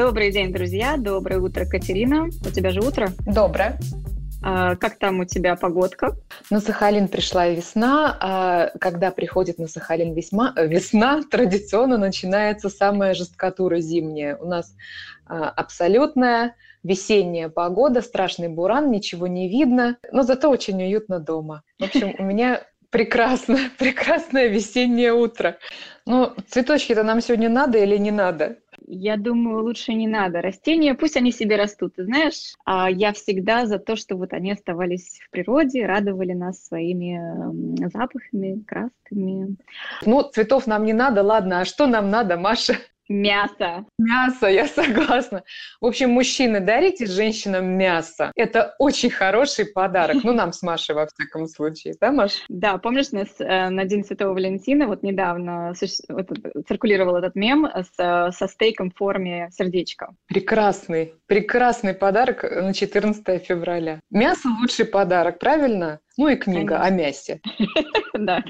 [0.00, 0.96] Добрый день, друзья.
[0.96, 2.24] Доброе утро, Катерина.
[2.24, 3.10] У тебя же утро?
[3.26, 3.78] Доброе.
[4.42, 6.16] А, как там у тебя погодка?
[6.48, 13.12] На Сахалин пришла весна, а когда приходит на Сахалин весьма, э, весна, традиционно начинается самая
[13.12, 14.36] жесткатура зимняя.
[14.36, 14.74] У нас
[15.26, 21.62] а, абсолютная весенняя погода, страшный буран, ничего не видно, но зато очень уютно дома.
[21.78, 25.58] В общем, у меня прекрасное, прекрасное весеннее утро.
[26.06, 28.56] Ну, цветочки-то нам сегодня надо или не надо?
[28.92, 30.42] Я думаю, лучше не надо.
[30.42, 31.94] Растения, пусть они себе растут.
[31.94, 36.66] Ты знаешь, а я всегда за то, что вот они оставались в природе, радовали нас
[36.66, 39.56] своими запахами, красками.
[40.04, 42.74] Ну, цветов нам не надо, ладно, а что нам надо, Маша?
[43.10, 43.84] Мясо.
[43.98, 45.42] Мясо, я согласна.
[45.80, 48.30] В общем, мужчины, дарите женщинам мясо.
[48.36, 50.22] Это очень хороший подарок.
[50.22, 51.94] Ну, нам с Машей, во всяком случае.
[52.00, 52.44] Да, Маш?
[52.48, 57.96] Да, помнишь, нас э, на День Святого Валентина вот недавно циркулировал этот мем с,
[58.30, 60.14] со стейком в форме сердечка.
[60.28, 63.98] Прекрасный, прекрасный подарок на 14 февраля.
[64.10, 65.98] Мясо– лучший подарок, правильно?
[66.20, 66.84] Ну и книга Конечно.
[66.84, 67.40] о мясе.
[68.12, 68.44] Да,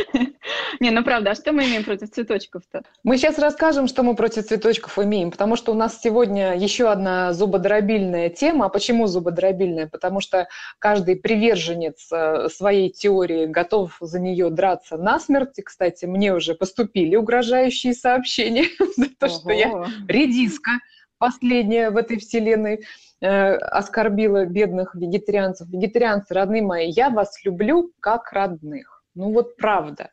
[0.80, 2.82] Не, ну правда, а что мы имеем против цветочков-то?
[3.04, 7.34] Мы сейчас расскажем, что мы против цветочков имеем, потому что у нас сегодня еще одна
[7.34, 8.66] зубодробильная тема.
[8.66, 9.86] А почему зубодробильная?
[9.86, 15.58] Потому что каждый приверженец э, своей теории готов за нее драться насмерть.
[15.58, 20.70] И, кстати, мне уже поступили угрожающие сообщения за то, что я редиска
[21.18, 22.84] последняя в этой вселенной.
[23.22, 25.68] Э, оскорбила бедных вегетарианцев.
[25.68, 29.02] Вегетарианцы, родные мои, я вас люблю как родных.
[29.14, 30.10] Ну вот правда.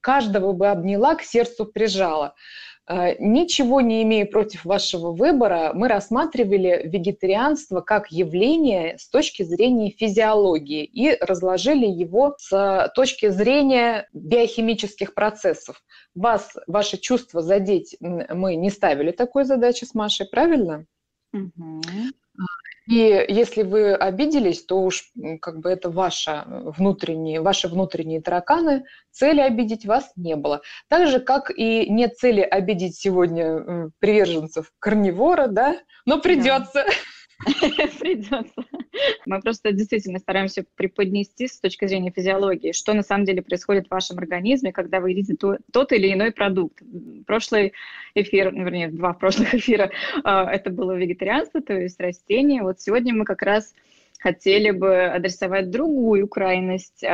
[0.00, 2.34] Каждого бы обняла, к сердцу прижала.
[2.88, 9.90] Э, ничего не имея против вашего выбора, мы рассматривали вегетарианство как явление с точки зрения
[9.90, 15.82] физиологии и разложили его с точки зрения биохимических процессов.
[16.14, 20.86] Вас, ваши чувства задеть мы не ставили такой задачи с Машей, правильно?
[21.32, 21.82] Угу.
[22.88, 25.10] И если вы обиделись, то уж
[25.40, 28.84] как бы это ваша внутренние, ваши внутренние тараканы.
[29.10, 30.62] Цели обидеть вас не было.
[30.88, 36.84] Так же, как и нет цели обидеть сегодня приверженцев карнивора, да, но придется.
[36.84, 36.92] Да.
[37.98, 38.44] Придется.
[39.26, 43.90] Мы просто действительно стараемся преподнести с точки зрения физиологии, что на самом деле происходит в
[43.90, 46.82] вашем организме, когда вы едите то, тот или иной продукт.
[47.26, 47.72] Прошлый
[48.14, 49.90] эфир, ну, вернее, два прошлых эфира,
[50.24, 52.62] а, это было вегетарианство, то есть растения.
[52.62, 53.74] Вот сегодня мы как раз
[54.18, 57.04] хотели бы адресовать другую крайность,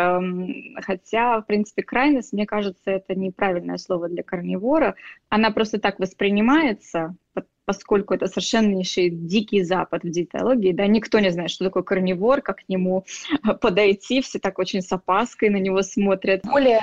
[0.83, 4.95] хотя, в принципе, крайность, мне кажется, это неправильное слово для карнивора,
[5.29, 7.17] она просто так воспринимается,
[7.65, 12.59] поскольку это совершеннейший дикий запад в диетологии, да, никто не знает, что такое карнивор, как
[12.59, 13.05] к нему
[13.61, 16.43] подойти, все так очень с опаской на него смотрят.
[16.45, 16.81] Более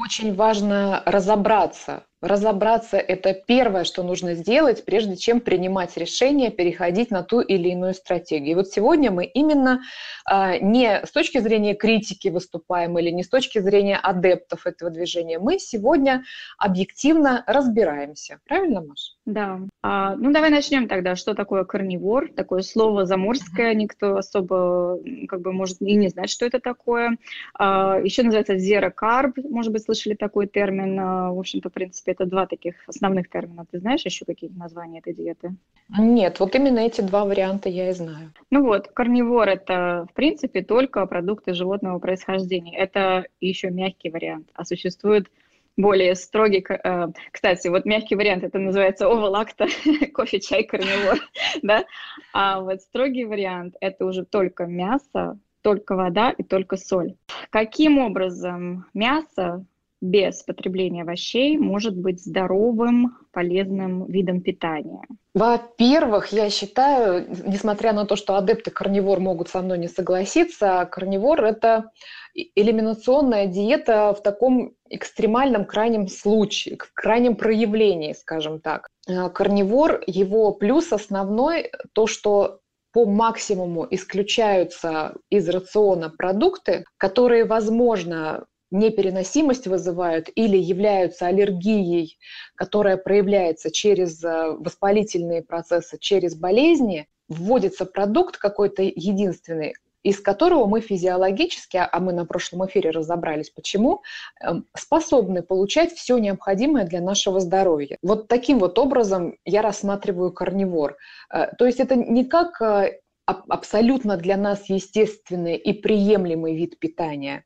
[0.00, 7.22] очень важно разобраться, разобраться– это первое, что нужно сделать, прежде чем принимать решение переходить на
[7.22, 8.52] ту или иную стратегию.
[8.52, 9.82] И вот сегодня мы именно
[10.24, 15.38] а, не с точки зрения критики выступаем или не с точки зрения адептов этого движения,
[15.38, 16.24] мы сегодня
[16.58, 18.40] объективно разбираемся.
[18.48, 19.12] Правильно, Маша?
[19.26, 19.60] Да.
[19.82, 21.16] А, ну, давай начнем тогда.
[21.16, 22.30] Что такое карнивор?
[22.34, 24.98] Такое слово заморское, никто особо,
[25.28, 27.18] как бы, может и не знать, что это такое.
[27.54, 30.98] А, еще называется зерокарб, может быть, слышали такой термин.
[30.98, 33.66] А, в общем-то, в принципе, это два таких основных термина.
[33.70, 35.54] Ты знаешь еще какие названия этой диеты?
[35.98, 38.32] Нет, вот именно эти два варианта я и знаю.
[38.50, 42.76] Ну вот, карнивор– это, в принципе, только продукты животного происхождения.
[42.76, 44.48] Это еще мягкий вариант.
[44.54, 45.28] А существует
[45.76, 46.64] более строгий.
[46.68, 49.66] Э, кстати, вот мягкий вариант, это называется овалакта,
[50.14, 51.18] кофе, чай, карнивор,
[51.62, 51.84] да?
[52.32, 57.16] А вот строгий вариант, это уже только мясо, только вода и только соль.
[57.50, 59.64] Каким образом мясо
[60.04, 65.02] без потребления овощей может быть здоровым, полезным видом питания?
[65.34, 71.42] Во-первых, я считаю, несмотря на то, что адепты карнивор могут со мной не согласиться, карнивор–
[71.44, 71.90] это
[72.34, 78.88] элиминационная диета в таком экстремальном крайнем случае, в крайнем проявлении, скажем так.
[79.08, 82.60] Э, карнивор, его плюс основной– то, что
[82.92, 88.44] по максимуму исключаются из рациона продукты, которые, возможно,
[88.74, 92.18] непереносимость вызывают или являются аллергией,
[92.56, 100.80] которая проявляется через э, воспалительные процессы, через болезни, вводится продукт какой-то единственный, из которого мы
[100.80, 104.02] физиологически, а мы на прошлом эфире разобрались, почему,
[104.42, 107.96] эм, способны получать все необходимое для нашего здоровья.
[108.02, 110.96] Вот таким вот образом я рассматриваю карнивор.
[111.32, 117.44] Э, то есть это не как э, абсолютно для нас естественный и приемлемый вид питания.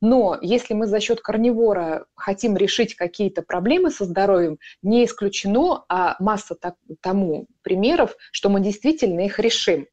[0.00, 6.16] Но если мы за счет карнивора хотим решить какие-то проблемы со здоровьем, не исключено, а
[6.18, 6.56] масса
[7.00, 9.86] тому примеров, что мы действительно их решим.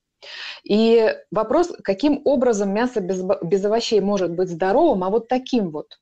[0.63, 5.99] И вопрос, каким образом мясо без, без овощей может быть здоровым, а вот таким вот.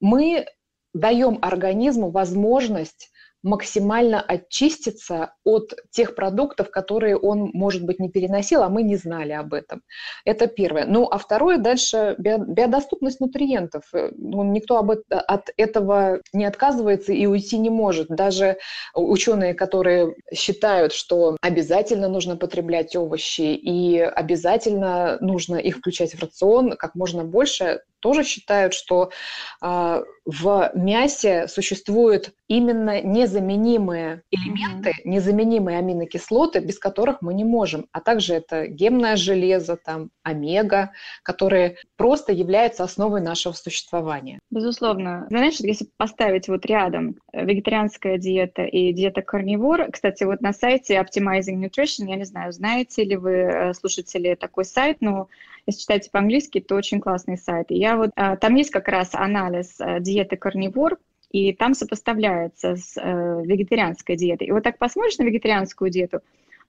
[0.00, 0.46] Мы
[0.94, 3.10] даем организму возможность
[3.42, 9.32] максимально очиститься от тех продуктов, которые он, может быть, не переносил, а мы не знали
[9.32, 9.82] об этом.
[10.24, 10.84] Это первое.
[10.86, 13.84] Ну, а второе дальше биодоступность нутриентов.
[13.94, 18.08] Э, ну, никто об, от этого не отказывается и уйти не может.
[18.08, 18.58] Даже
[18.94, 26.76] ученые, которые считают, что обязательно нужно потреблять овощи и обязательно нужно их включать в рацион
[26.76, 29.10] как можно больше, тоже считают, что
[29.62, 35.08] э, в мясе существуют именно незаменимые элементы, mm-hmm.
[35.08, 37.86] незаменимые аминокислоты, без которых мы не можем.
[37.92, 40.92] А также это гемное железо, там, омега,
[41.22, 44.38] которые просто являются основой нашего существования.
[44.50, 45.26] Безусловно.
[45.30, 50.94] Знаешь, если поставить вот рядом э, вегетарианская диета и диета карнивор, кстати, вот на сайте
[50.94, 55.28] Optimizing Nutrition, я не знаю, знаете ли вы, э, слушатели, такой сайт, но
[55.70, 57.70] если читаете по-английски, то очень классный сайт.
[57.70, 60.98] И я вот, а, там есть как раз анализ э, диеты карнивор,
[61.30, 64.48] и там сопоставляется с э, вегетарианской диетой.
[64.48, 66.20] И вот так посмотришь на вегетарианскую диету,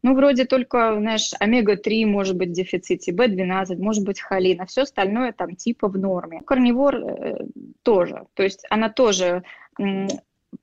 [0.04, 4.82] ну, вроде только, знаешь, омега-3 может быть в дефиците, B12, может быть холин, а все
[4.82, 6.42] остальное там типа в норме.
[6.46, 7.46] Карнивор э,
[7.84, 9.44] тоже, то есть она тоже
[9.80, 10.08] м,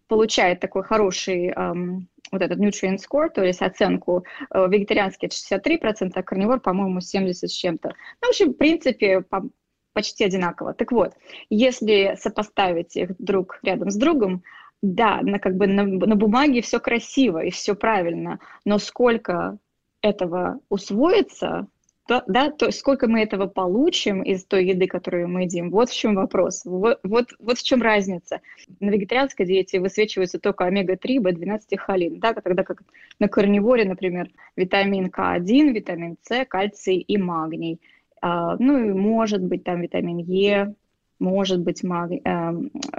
[0.08, 6.13] получает такой хороший эм, вот этот nutrient score, то есть оценку, э, вегетарианский это 63%,
[6.15, 7.89] а карнивор, по-моему, 70 с чем-то.
[7.89, 9.49] Ну, в общем, в принципе, по,
[9.93, 10.75] почти одинаково.
[10.75, 11.15] Так вот,
[11.51, 14.43] если сопоставить их друг рядом с другом,
[14.83, 19.59] да, на, как бы на, на бумаге все красиво и все правильно, но сколько
[20.01, 21.67] этого усвоится,
[22.09, 25.95] то, да, то сколько мы этого получим из той еды, которую мы едим, вот в
[25.95, 28.41] чем вопрос, вот, вот, вот в чем разница.
[28.81, 32.83] На вегетарианской диете высвечивается только омега-3, B12 и холин, да, тогда как
[33.19, 37.79] на карниворе, например, витамин К1, витамин С, кальций и магний.
[38.23, 40.75] А, ну и может быть там витамин Е,
[41.19, 42.53] может быть маг, э,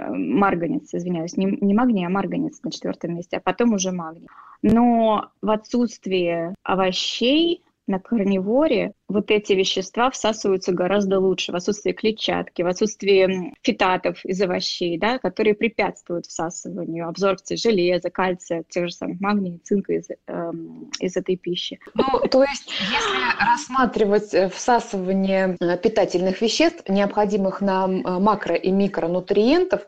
[0.08, 4.28] марганец, извиняюсь, не, не магний, а марганец на четвертом месте, а потом уже магний.
[4.62, 12.62] Но в отсутствие овощей на карниворе вот эти вещества всасываются гораздо лучше в отсутствии клетчатки,
[12.62, 19.20] в отсутствии фитатов из овощей, да, которые препятствуют всасыванию, абсорбции железа, кальция, тех же самых
[19.20, 20.52] магния, цинка из, э,
[21.00, 21.80] из этой пищи.
[21.94, 28.70] Ну, то есть, если рассматривать э, всасывание э, питательных веществ, необходимых нам э, макро- и
[28.70, 29.86] микронутриентов,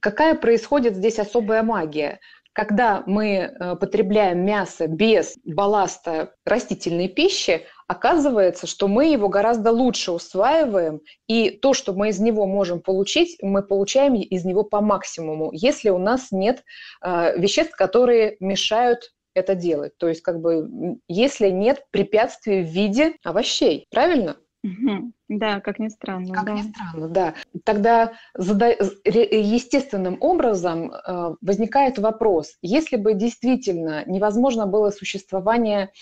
[0.00, 2.20] какая происходит здесь особая магия?
[2.52, 10.12] Когда мы э, потребляем мясо без балласта растительной пищи, оказывается, что мы его гораздо лучше
[10.12, 15.50] усваиваем, и то, что мы из него можем получить, мы получаем из него по максимуму,
[15.52, 16.64] если у нас нет
[17.02, 19.96] э, веществ, которые мешают это делать.
[19.98, 24.36] То есть, как бы, если нет препятствий в виде овощей, правильно?
[24.64, 25.12] Угу.
[25.28, 26.34] Да, как ни странно.
[26.34, 26.52] Как да.
[26.52, 27.34] ни странно, да.
[27.64, 35.92] Тогда естественным образом э, возникает вопрос, если бы действительно невозможно было существование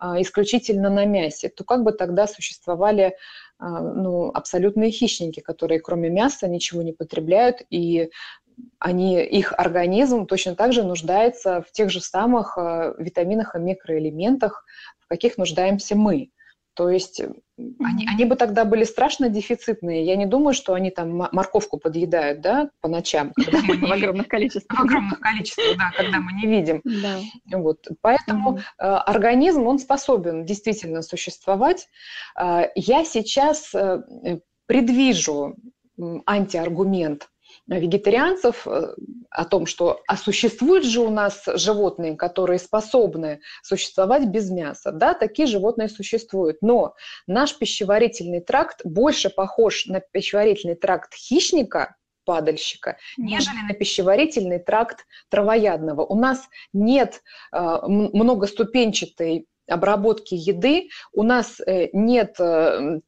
[0.00, 3.12] э, исключительно на мясе, то как бы тогда существовали э,
[3.58, 8.10] ну, абсолютные хищники, которые кроме мяса ничего не потребляют и
[8.78, 14.64] они, их организм точно так же нуждается в тех же самых витаминах и микроэлементах,
[15.00, 16.30] в каких нуждаемся мы.
[16.74, 17.20] То есть
[17.56, 20.04] они, они бы тогда были страшно дефицитные.
[20.04, 23.32] Я не думаю, что они там морковку подъедают, да, по ночам.
[23.36, 24.80] В огромных количествах.
[24.80, 26.82] В огромных количествах, да, когда мы не видим.
[27.54, 27.86] Вот.
[28.00, 31.88] Поэтому э, организм, он способен действительно существовать.
[32.38, 34.02] Э, я сейчас э,
[34.66, 35.56] предвижу
[36.26, 37.28] антиаргумент
[37.66, 38.94] вегетарианцев э,
[39.30, 44.92] о том, что а существуют же у нас животные, которые способны существовать без мяса.
[44.92, 46.94] Да, такие животные существуют, но
[47.26, 56.04] наш пищеварительный тракт больше похож на пищеварительный тракт хищника, падальщика, нежели на пищеварительный тракт травоядного.
[56.04, 62.36] У нас нет э, многоступенчатой обработки еды, у нас э, нет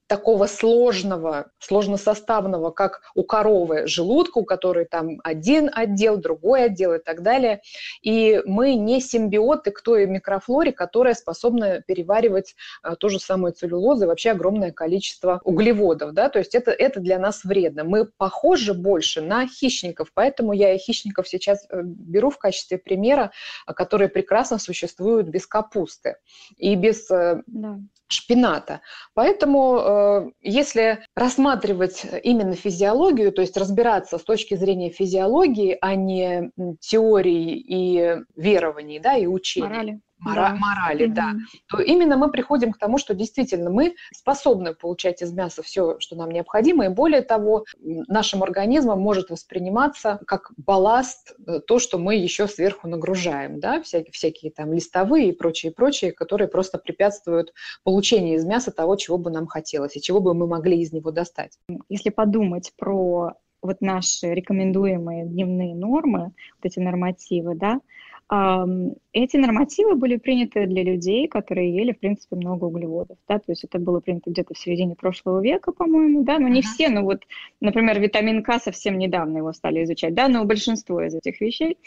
[0.06, 6.98] такого сложного, сложносоставного, как у коровы желудка, у которой там один отдел, другой отдел и
[6.98, 7.60] так далее.
[8.02, 14.04] И мы не симбиоты к той микрофлоре, которая способна переваривать а, ту же самую целлюлозу
[14.04, 16.12] и вообще огромное количество углеводов.
[16.12, 16.28] Да?
[16.28, 17.84] То есть это, это для нас вредно.
[17.84, 23.32] Мы похожи больше на хищников, поэтому я и хищников сейчас э, беру в качестве примера,
[23.66, 26.16] которые прекрасно существуют без капусты
[26.56, 28.80] и без э, да шпината.
[29.14, 36.50] Поэтому, э, если рассматривать именно физиологию, то есть разбираться с точки зрения физиологии, а не
[36.80, 40.56] теории и верований, да, и учений, Морали мора- да.
[40.56, 41.12] морали, mm-hmm.
[41.12, 41.34] да,
[41.68, 46.16] то именно мы приходим к тому, что действительно мы способны получать из мяса все, что
[46.16, 52.16] нам необходимо, и более того, нашим организмом может восприниматься как балласт э, то, что мы
[52.16, 57.52] еще сверху нагружаем, да, всякие, всякие там листовые и прочие, прочие, которые просто препятствуют
[57.84, 61.10] получению из мяса того, чего бы нам хотелось и чего бы мы могли из него
[61.10, 61.58] достать.
[61.88, 63.32] Если подумать про
[63.62, 67.80] вот наши рекомендуемые дневные нормы, вот эти нормативы, да,
[68.28, 73.62] эти нормативы были приняты для людей, которые ели, в принципе, много углеводов, да, то есть
[73.62, 76.64] это было принято где-то в середине прошлого века, по-моему, да, но не uh-huh.
[76.64, 77.22] все, ну вот,
[77.60, 81.78] например, витамин К совсем недавно его стали изучать, да, но большинство из этих вещей,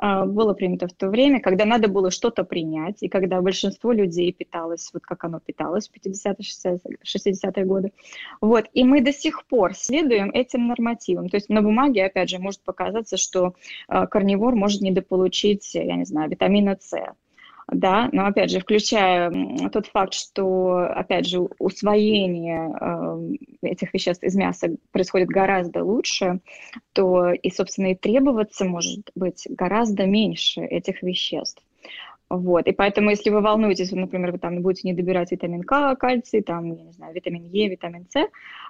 [0.00, 4.90] было принято в то время, когда надо было что-то принять, и когда большинство людей питалось,
[4.94, 7.92] вот как оно питалось в 50-е, 60-е годы.
[8.40, 8.66] Вот.
[8.72, 11.28] И мы до сих пор следуем этим нормативам.
[11.28, 13.54] То есть на бумаге, опять же, может показаться, что
[13.88, 16.94] а, корневор может недополучить, я не знаю, витамина С
[17.72, 19.32] да, но опять же, включая
[19.72, 26.40] тот факт, что, опять же, усвоение э, этих веществ из мяса происходит гораздо лучше,
[26.92, 31.62] то и, собственно, и требоваться может быть гораздо меньше этих веществ.
[32.30, 36.42] Вот, и поэтому, если вы волнуетесь, например, вы там будете не добирать витамин К, кальций,
[36.42, 38.28] там, я не знаю, витамин Е, витамин С,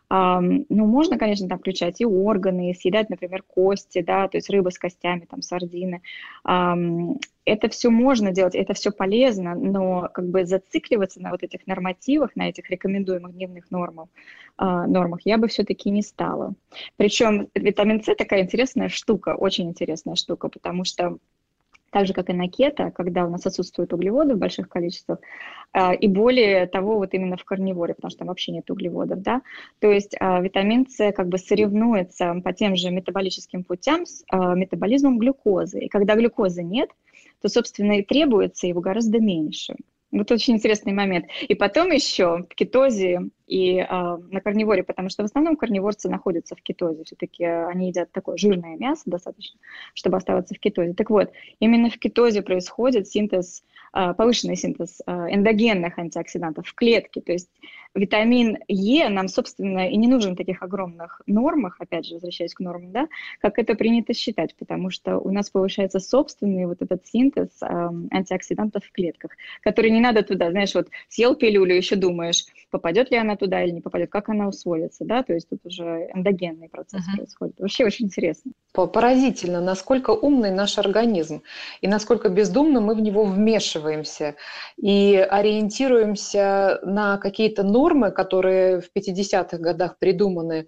[0.09, 4.71] эм, ну, можно, конечно, там включать и органы, съедать, например, кости, да, то есть рыба
[4.71, 6.01] с костями, там, сардины.
[6.49, 11.67] Эм, это все можно делать, это все полезно, но как бы зацикливаться на вот этих
[11.67, 14.09] нормативах, на этих рекомендуемых дневных нормах,
[14.59, 16.55] э, нормах я бы все-таки не стала.
[16.97, 21.19] Причем витамин С такая интересная штука, очень интересная штука, потому что
[21.91, 25.19] так же, как и на кето, когда у нас отсутствуют углеводы в больших количествах,
[25.73, 29.43] а, и более того, вот именно в карниворе, потому что там вообще нет углеводов, да,
[29.81, 34.55] то есть а, витамин С как бы соревнуется по тем же метаболическим путям с а,
[34.55, 36.91] метаболизмом глюкозы, и когда глюкозы нет,
[37.43, 39.75] то, собственно, и требуется его гораздо меньше.
[40.13, 41.27] Вот очень интересный момент.
[41.49, 46.57] И потом еще в кетозе и э, на карниворе, потому что в основном карниворцы находятся
[46.57, 49.61] в кетозе, все-таки они едят такое жирное мясо достаточно,
[49.95, 50.95] чтобы оставаться в кетозе.
[50.95, 53.63] Так вот, именно в кетозе происходит синтез,
[53.93, 57.51] повышенный синтез э, эндогенных антиоксидантов в клетке, то есть
[57.95, 62.61] витамин Е нам, собственно, и не нужен в таких огромных нормах, опять же, возвращаясь к
[62.61, 63.09] нормам, да,
[63.41, 67.67] как это принято считать, потому что у нас повышается собственный вот этот синтез э,
[68.13, 69.33] антиоксидантов в клетках,
[69.63, 73.73] который не надо туда, знаешь, вот съел пилюлю, еще думаешь, попадет ли она туда или
[73.73, 77.17] не попадет, как она усвоится, да, то есть тут уже эндогенный процесс uh-huh.
[77.17, 77.59] происходит.
[77.59, 78.53] Вообще очень интересно.
[78.73, 81.43] Поразительно, насколько умный наш организм
[81.81, 83.80] и насколько бездумно мы в него вмешиваемся
[84.77, 90.67] и ориентируемся на какие-то нормы, которые в 50-х годах придуманы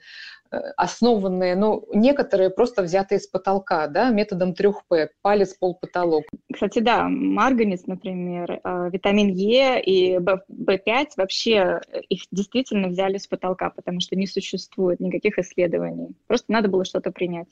[0.77, 6.25] основанные, ну, некоторые просто взяты из потолка, да, методом 3П, палец, пол, потолок.
[6.53, 13.27] Кстати, да, марганец, например, э, витамин Е и В5 вообще э, их действительно взяли с
[13.27, 16.15] потолка, потому что не существует никаких исследований.
[16.27, 17.49] Просто надо было что-то принять.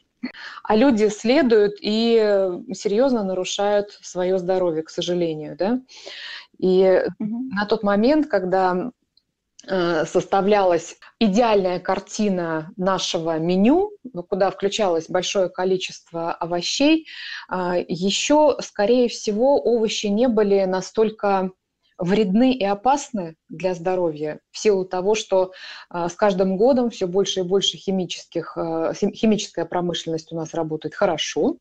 [0.62, 2.16] А люди следуют и
[2.72, 5.80] серьезно нарушают свое здоровье, к сожалению, да.
[6.58, 7.48] И угу.
[7.52, 8.99] на тот момент, когда Э,
[9.66, 17.06] составлялась идеальная картина нашего меню, ну, куда включалось большое количество овощей,
[17.48, 21.50] а, еще, скорее всего, овощи не были настолько
[21.98, 25.52] вредны и опасны для здоровья в силу того, что
[25.90, 30.94] а, с каждым годом все больше и больше химических, а, химическая промышленность у нас работает
[30.94, 31.58] хорошо,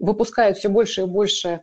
[0.00, 1.62] выпускает все больше и больше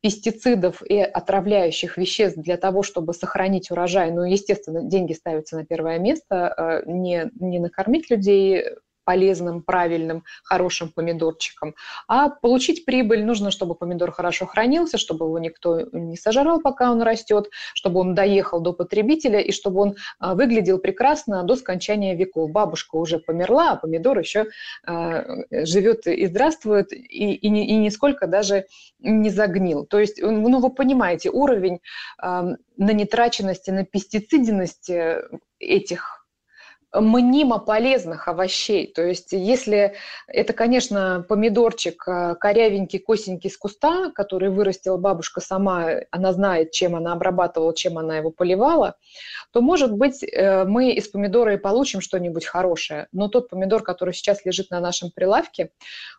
[0.00, 5.98] пестицидов и отравляющих веществ для того, чтобы сохранить урожай, ну, естественно, деньги ставятся на первое
[5.98, 8.62] место, э, не, не накормить людей
[9.06, 11.74] полезным, правильным, хорошим помидорчиком.
[12.08, 17.00] А получить прибыль нужно, чтобы помидор хорошо хранился, чтобы его никто не сожрал, пока он
[17.00, 22.50] растет, чтобы он доехал до потребителя и чтобы он а, выглядел прекрасно до скончания веков.
[22.50, 24.46] Бабушка уже померла, а помидор еще
[24.84, 28.66] а, живет и здравствует, и, и, и нисколько даже
[28.98, 29.86] не загнил.
[29.86, 31.78] То есть, ну, вы понимаете, уровень
[32.18, 32.42] а,
[32.76, 35.18] на нетраченности, на пестициденности
[35.60, 36.15] этих
[36.94, 38.92] мнимо полезных овощей.
[38.92, 39.94] То есть если
[40.26, 46.96] это, конечно, помидорчик э, корявенький, косенький с куста, который вырастила бабушка сама, она знает, чем
[46.96, 48.96] она обрабатывала, чем она его поливала,
[49.52, 53.08] то, может быть, э, мы из помидора и получим что-нибудь хорошее.
[53.12, 55.70] Но тот помидор, который сейчас лежит на нашем прилавке,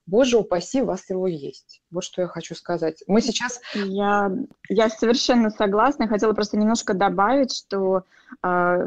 [0.05, 1.81] боже упаси, вас его есть.
[1.91, 3.03] Вот что я хочу сказать.
[3.07, 3.62] Мы сейчас...
[3.74, 4.31] Я,
[4.69, 6.07] я совершенно согласна.
[6.07, 8.03] Хотела просто немножко добавить, что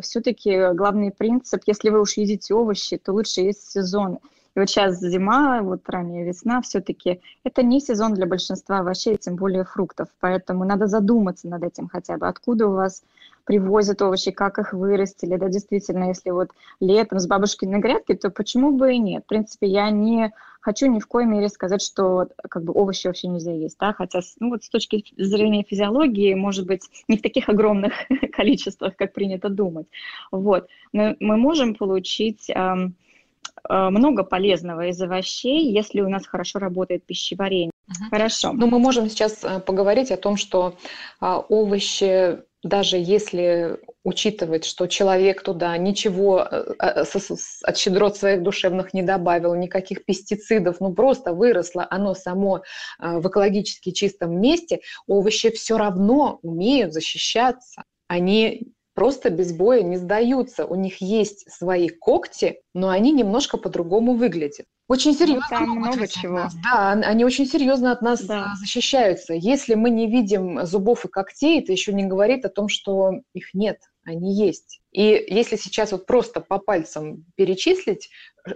[0.02, 4.18] все-таки главный принцип, если вы уж едите овощи, то лучше есть сезон.
[4.54, 9.36] И вот сейчас зима, вот ранняя весна, все-таки это не сезон для большинства овощей, тем
[9.36, 10.08] более фруктов.
[10.18, 12.26] Поэтому надо задуматься над этим хотя бы.
[12.26, 13.04] Откуда у вас
[13.44, 15.36] привозят овощи, как их вырастили.
[15.36, 19.24] Да, действительно, если вот летом с бабушкиной грядки, то почему бы и нет?
[19.24, 23.28] В принципе, я не хочу ни в коей мере сказать, что как бы овощи вообще
[23.28, 27.48] нельзя есть, да, хотя ну, вот с точки зрения физиологии, может быть, не в таких
[27.48, 27.92] огромных
[28.32, 29.86] количествах, как принято думать.
[30.30, 30.68] Вот.
[30.92, 32.94] Но мы можем получить эм,
[33.68, 37.72] э, много полезного из овощей, если у нас хорошо работает пищеварение.
[38.10, 38.52] Хорошо.
[38.52, 40.76] Ну, мы можем сейчас э, поговорить о том, что
[41.20, 47.04] а, овощи даже если учитывать, что человек туда ничего э, э,
[47.62, 53.28] от щедрот своих душевных не добавил, никаких пестицидов, ну просто выросло оно само э, в
[53.28, 57.84] экологически чистом месте, овощи все равно умеют защищаться.
[58.08, 60.66] Они просто без боя не сдаются.
[60.66, 64.66] У них есть свои когти, но они немножко по-другому выглядят.
[64.90, 66.34] Очень серьезно ну, много чего.
[66.34, 66.54] Нас.
[66.64, 68.56] Да, они очень серьезно от нас да.
[68.56, 69.34] защищаются.
[69.34, 73.54] Если мы не видим зубов и когтей, это еще не говорит о том, что их
[73.54, 74.80] нет, они есть.
[74.92, 78.10] И если сейчас вот просто по пальцам перечислить,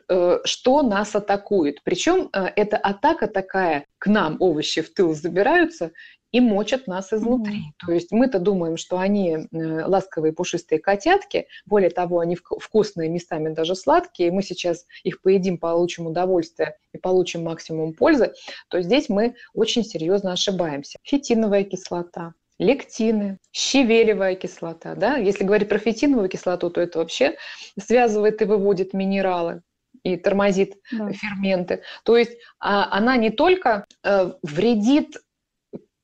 [0.09, 5.93] э, что нас атакует, причем э, эта атака такая, к нам овощи в тыл забираются,
[6.35, 7.59] и мочат нас изнутри.
[7.59, 7.87] Mm-hmm.
[7.87, 13.55] То есть мы-то думаем, что они э, ласковые пушистые котятки, более того, они вкусные, местами
[13.55, 18.33] даже сладкие, и мы сейчас их поедим, получим удовольствие и получим максимум пользы,
[18.69, 20.99] то здесь мы очень серьезно ошибаемся.
[21.05, 24.95] Фитиновая кислота, лектины, щавелевая кислота.
[24.95, 25.17] Да?
[25.17, 27.37] Если говорить про фитиновую кислоту, то это вообще
[27.79, 29.63] связывает и выводит минералы
[30.03, 31.13] и тормозит да.
[31.13, 31.83] ферменты.
[32.05, 35.17] То есть а, она не только э, вредит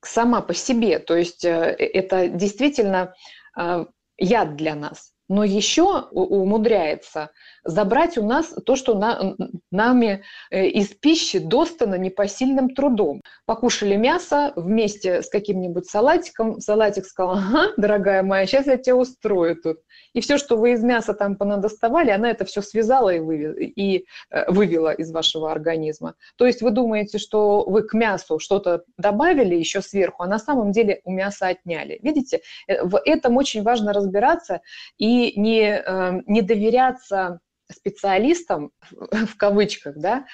[0.01, 0.99] сама по себе.
[0.99, 3.13] То есть э, это действительно
[3.57, 3.85] э,
[4.17, 5.10] яд для нас.
[5.31, 7.29] Но еще умудряется
[7.63, 9.37] забрать у нас то, что на,
[9.71, 13.21] нами э, из пищи достано непосильным трудом.
[13.45, 19.55] Покушали мясо вместе с каким-нибудь салатиком, салатик сказал, ага, дорогая моя, сейчас я тебя устрою
[19.55, 19.77] тут.
[20.11, 24.05] И все, что вы из мяса там понадоставали, она это все связала и, вывела, и
[24.31, 26.15] э, вывела из вашего организма.
[26.35, 30.73] То есть вы думаете, что вы к мясу что-то добавили еще сверху, а на самом
[30.73, 31.99] деле у мяса отняли.
[32.03, 34.59] Видите, э, в этом очень важно разбираться
[34.97, 37.39] и не, э, не доверяться
[37.71, 40.25] специалистам, в кавычках, да,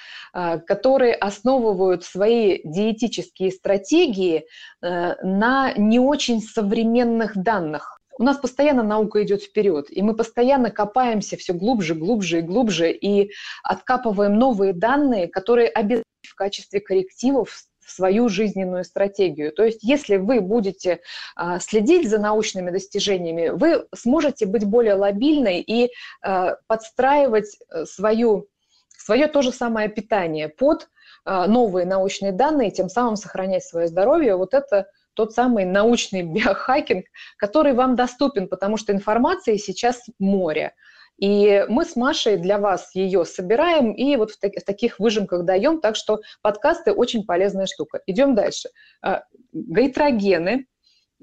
[0.66, 4.44] которые основывают свои диетические стратегии
[4.82, 7.98] на не очень современных данных.
[8.18, 12.90] У нас постоянно наука идет вперед, и мы постоянно копаемся все глубже, глубже и глубже,
[12.90, 13.30] и
[13.62, 17.50] откапываем новые данные, которые обязательно в качестве коррективов
[17.88, 19.50] в свою жизненную стратегию.
[19.50, 21.00] То есть если вы будете
[21.34, 28.48] а, следить за научными достижениями, вы сможете быть более лобильной и а, подстраивать э, свою,
[28.88, 30.88] свое то же самое питание под
[31.24, 34.36] а, новые научные данные, тем самым сохранять свое здоровье.
[34.36, 37.06] Вот это тот самый научный биохакинг,
[37.38, 40.74] который вам доступен, потому что информации сейчас море.
[41.18, 45.44] И мы с Машей для вас ее собираем и вот в, так, в таких выжимках
[45.44, 48.00] даем, так что подкасты очень полезная штука.
[48.06, 48.70] Идем дальше.
[49.02, 50.66] А, гайтрогены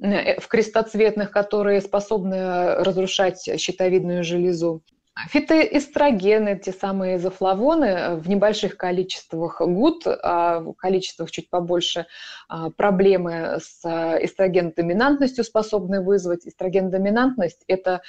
[0.01, 4.83] э, в крестоцветных, которые способны разрушать щитовидную железу.
[5.29, 12.05] Фитоэстрогены, те самые изофлавоны э, в небольших количествах гуд, а в количествах чуть побольше
[12.49, 16.45] а, проблемы с э, эстрогенодоминантностью способны вызвать.
[16.45, 18.01] Эстрогенодоминантность– это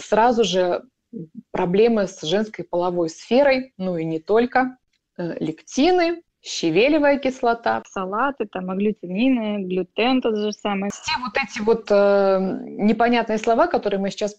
[0.00, 0.82] сразу же
[1.50, 4.76] проблемы с женской половой сферой, ну и не только.
[5.18, 7.82] Э, лектины, щавелевая кислота.
[7.88, 10.90] Салаты, там, аглютинины, глютен тот же самый.
[10.90, 14.34] Все вот эти вот э, непонятные слова, которые мы сейчас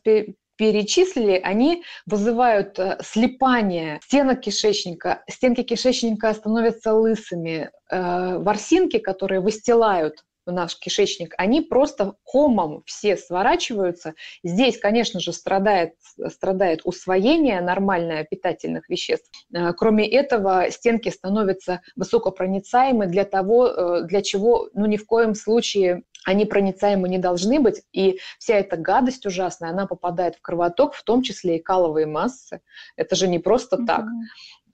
[0.55, 5.23] перечислили, они вызывают э, слипание стенок кишечника.
[5.29, 7.69] Стенки кишечника становятся лысыми.
[7.89, 14.13] Э, ворсинки, которые выстилают в наш кишечник, они просто комом все сворачиваются.
[14.43, 15.93] Здесь, конечно же, страдает,
[16.29, 19.29] страдает усвоение нормальное питательных веществ.
[19.53, 25.36] Э, кроме этого, стенки становятся высокопроницаемы для того, э, для чего ну, ни в коем
[25.36, 30.93] случае они проницаемы не должны быть, и вся эта гадость ужасная, она попадает в кровоток,
[30.93, 32.62] в том числе и каловые массы.
[32.95, 33.86] Это же не просто mm-hmm.
[33.86, 34.06] так.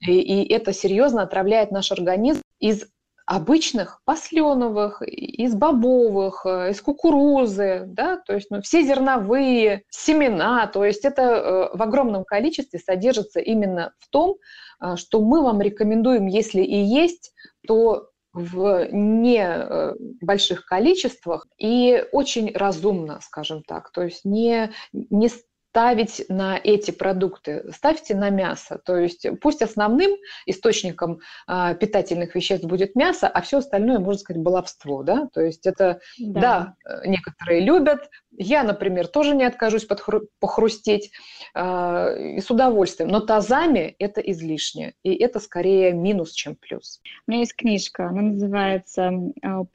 [0.06, 2.86] И, и это серьезно отравляет наш организм из
[3.26, 10.84] обычных посленовых, из бобовых, э, из кукурузы, да, то есть ну, все зерновые, семена, то
[10.84, 14.36] есть это э, в огромном количестве содержится именно в том,
[14.82, 17.32] э, что мы вам рекомендуем, если и есть,
[17.66, 23.90] то в небольших количествах и очень разумно, скажем так.
[23.90, 25.28] То есть не, не
[25.70, 28.80] ставить на эти продукты, ставьте на мясо.
[28.84, 30.10] То есть пусть основным
[30.46, 35.04] источником а, питательных веществ будет мясо, а все остальное, можно сказать, баловство.
[35.04, 35.28] Да?
[35.32, 36.40] То есть это, да.
[36.40, 38.10] да, э, некоторые любят.
[38.36, 41.12] Я, например, тоже не откажусь подхру- похрустеть
[41.54, 43.08] э, и с удовольствием.
[43.08, 44.94] Но тазами это излишне.
[45.04, 47.00] И это скорее минус, чем плюс.
[47.28, 49.12] У меня есть книжка, она называется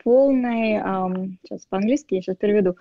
[0.03, 0.81] «Полный...»
[1.43, 2.75] Сейчас по-английски я сейчас переведу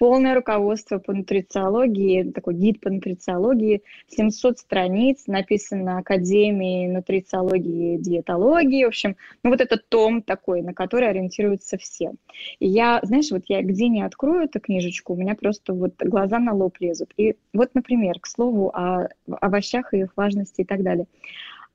[0.00, 8.84] полное руководство по нутрициологии, такой гид по нутрициологии, 700 страниц, написано Академией нутрициологии и диетологии,
[8.84, 12.12] в общем, ну вот этот том такой, на который ориентируются все.
[12.60, 16.38] И я, знаешь, вот я где не открою эту книжечку, у меня просто вот глаза
[16.38, 17.12] на лоб лезут.
[17.18, 21.08] И вот, например, к слову о овощах и их важности и так далее.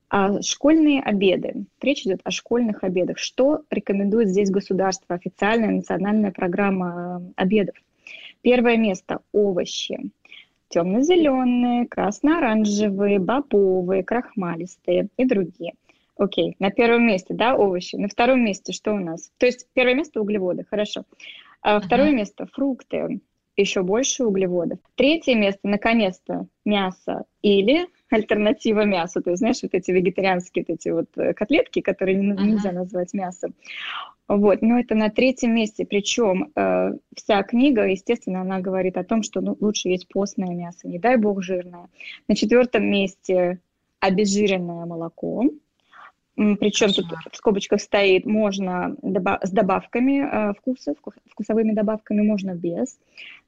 [0.08, 1.66] А школьные обеды.
[1.80, 3.18] Речь идет о школьных обедах.
[3.18, 7.76] Что рекомендует здесь государство, официальная национальная программа э, обедов?
[8.46, 9.98] Первое место– овощи.
[10.68, 15.72] Темно-зеленые, красно-оранжевые, бобовые, крахмалистые и другие.
[16.16, 17.96] Окей, на первом месте, да, овощи.
[17.96, 19.32] На втором месте что у нас?
[19.38, 21.02] То есть первое место– углеводы, хорошо.
[21.60, 22.18] А второе uh-huh.
[22.18, 23.18] место– фрукты,
[23.56, 24.78] еще больше углеводов.
[24.94, 29.22] Третье место, наконец-то, мясо или альтернатива мясу.
[29.22, 32.74] То есть, знаешь, вот эти вегетарианские вот эти вот э, котлетки, которые нельзя uh-huh.
[32.74, 33.54] назвать мясом.
[34.28, 35.86] Вот, но это на третьем месте.
[35.86, 40.88] Причем э, вся книга, естественно, она говорит о том, что ну, лучше есть постное мясо,
[40.88, 41.88] не дай бог жирное.
[42.28, 43.60] На четвертом месте
[44.00, 45.44] обезжиренное молоко.
[46.36, 50.94] Причем тут в скобочках стоит, можно доба- с добавками э, вкуса,
[51.30, 52.98] вкусовыми добавками, можно без.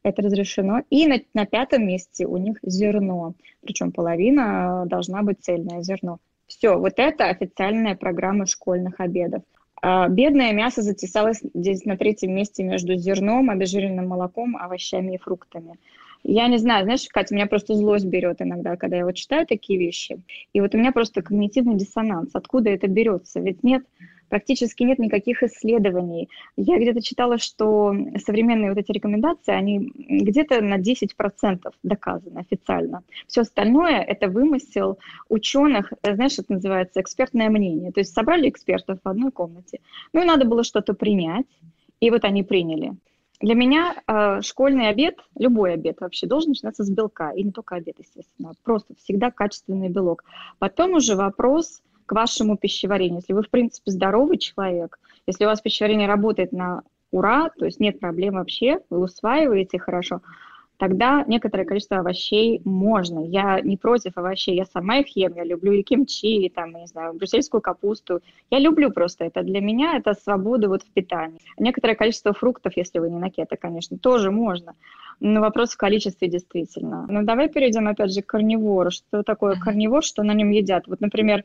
[0.03, 0.83] Это разрешено.
[0.88, 3.35] И на, на пятом месте у них зерно.
[3.62, 6.18] Причем половина э, должна быть цельное зерно.
[6.46, 9.42] Все, вот это официальная программа школьных обедов.
[9.83, 15.79] А, бедное мясо затесалось здесь на третьем месте между зерном, обезжиренным молоком, овощами и фруктами.
[16.24, 19.78] Я не знаю, знаешь, Катя, меня просто злость берет иногда, когда я вот читаю такие
[19.78, 20.20] вещи.
[20.52, 22.31] И вот у меня просто когнитивный диссонанс.
[22.35, 23.40] Откуда это берется?
[23.40, 23.85] Ведь нет
[24.28, 26.28] практически нет никаких исследований.
[26.57, 33.02] Я где-то читала, что современные вот эти рекомендации, они где-то на 10% доказаны официально.
[33.26, 37.92] Все остальное– это вымысел ученых, знаешь, это называется экспертное мнение.
[37.92, 39.81] То есть собрали экспертов в одной комнате,
[40.12, 41.46] ну и надо было что-то принять,
[42.00, 42.92] и вот они приняли.
[43.40, 47.77] Для меня э, школьный обед, любой обед вообще должен начинаться с белка, и не только
[47.77, 50.24] обед, естественно, просто всегда качественный белок.
[50.59, 53.18] Потом уже вопрос к вашему пищеварению.
[53.18, 57.79] Если вы, в принципе, здоровый человек, если у вас пищеварение работает на ура, то есть
[57.79, 60.20] нет проблем вообще, вы усваиваете хорошо,
[60.78, 63.20] тогда некоторое количество овощей можно.
[63.24, 66.86] Я не против овощей, я сама их ем, я люблю и кимчи, и там, не
[66.86, 68.20] знаю, брюссельскую капусту.
[68.50, 69.42] Я люблю просто это.
[69.42, 71.40] Для меня это свобода вот в питании.
[71.58, 74.74] Некоторое количество фруктов, если вы не на кето, конечно, тоже можно.
[75.20, 77.06] Но вопрос в количестве действительно.
[77.08, 78.90] Но давай перейдем опять же к карнивору.
[78.90, 80.86] Что такое карнивор, что на нем едят?
[80.86, 81.44] Вот, например,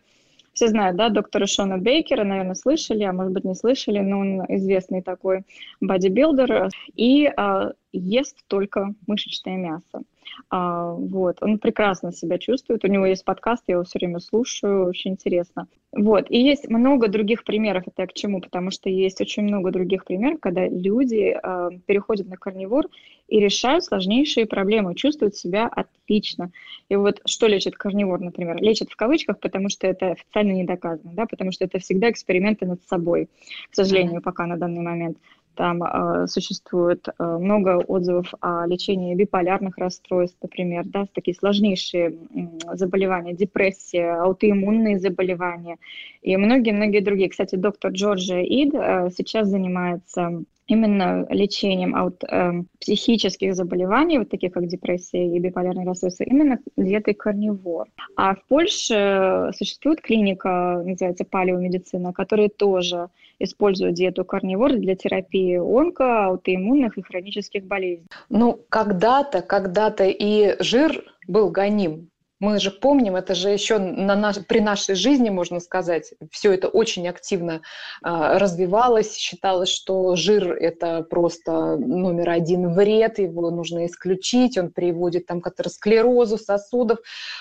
[0.53, 4.41] все знают, да, доктора Шона Бейкера, наверное, слышали, а может быть не слышали, но он
[4.49, 5.43] известный такой
[5.81, 10.03] бодибилдер и а, ест только мышечное мясо.
[10.49, 14.88] А, вот, он прекрасно себя чувствует, у него есть подкаст, я его все время слушаю,
[14.88, 15.67] очень интересно.
[15.91, 20.06] Вот, и есть много других примеров, это к чему, потому что есть очень много других
[20.06, 22.88] примеров, когда люди э, переходят на карнивор
[23.27, 26.51] и решают сложнейшие проблемы, чувствуют себя отлично.
[26.89, 28.58] И вот что лечит карнивор, например?
[28.58, 32.65] Лечит в кавычках, потому что это официально не доказано, да, потому что это всегда эксперименты
[32.65, 33.29] над собой,
[33.69, 35.17] к сожалению, пока на данный момент.
[35.55, 42.75] Там э, существует э, много отзывов о лечении биполярных расстройств, например, да, такие сложнейшие э,
[42.75, 45.77] заболевания, депрессия, аутоиммунные заболевания
[46.21, 47.29] и многие-многие другие.
[47.29, 54.54] Кстати, доктор Джорджия Ид э, сейчас занимается именно лечением от э, психических заболеваний, вот таких
[54.54, 57.88] как депрессия и биполярное расстройство, именно диетой карнивор.
[58.15, 66.26] А в Польше существует клиника, называется палеомедицина, которая тоже используют диету карнивор для терапии онко,
[66.26, 68.08] аутоиммунных и хронических болезней.
[68.30, 72.10] Ну, когда-то, когда-то и жир был гоним
[72.43, 76.67] мы же помним, это же еще на наш, при нашей жизни, можно сказать, все это
[76.67, 77.62] очень активно
[78.03, 79.15] э, развивалось.
[79.15, 85.47] Считалось, что жир– это просто номер один вред, его нужно исключить, он приводит там, к
[85.47, 86.99] атеросклерозу сосудов.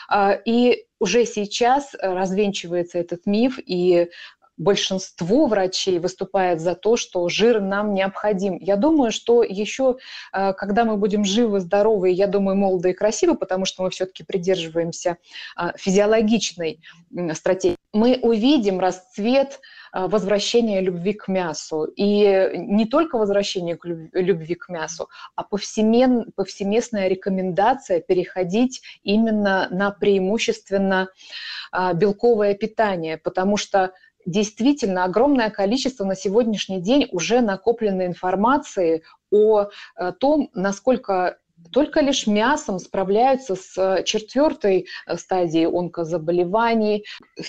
[0.09, 4.09] Э, и уже сейчас развенчивается этот миф, и
[4.57, 8.57] большинство врачей выступает за то, что жир нам необходим.
[8.61, 9.97] Я думаю, что еще,
[10.33, 14.25] э, когда мы будем живы, здоровы, я думаю, молоды и красивы, потому что мы все-таки
[14.25, 15.17] придерживаемся
[15.57, 16.81] э, физиологичной
[17.35, 19.61] стратегии, мы увидим расцвет
[19.93, 21.85] э, возвращения любви к мясу.
[21.97, 29.91] И не только возвращение к любви к мясу, а повсемен, повсеместная рекомендация переходить именно на
[29.91, 31.09] преимущественно
[31.95, 33.93] белковое питание, потому что
[34.27, 41.39] действительно огромное количество на сегодняшний день уже накопленной информации о э, том, насколько
[41.71, 47.05] только лишь мясом справляются с э, четвертой э, стадией онкозаболеваний,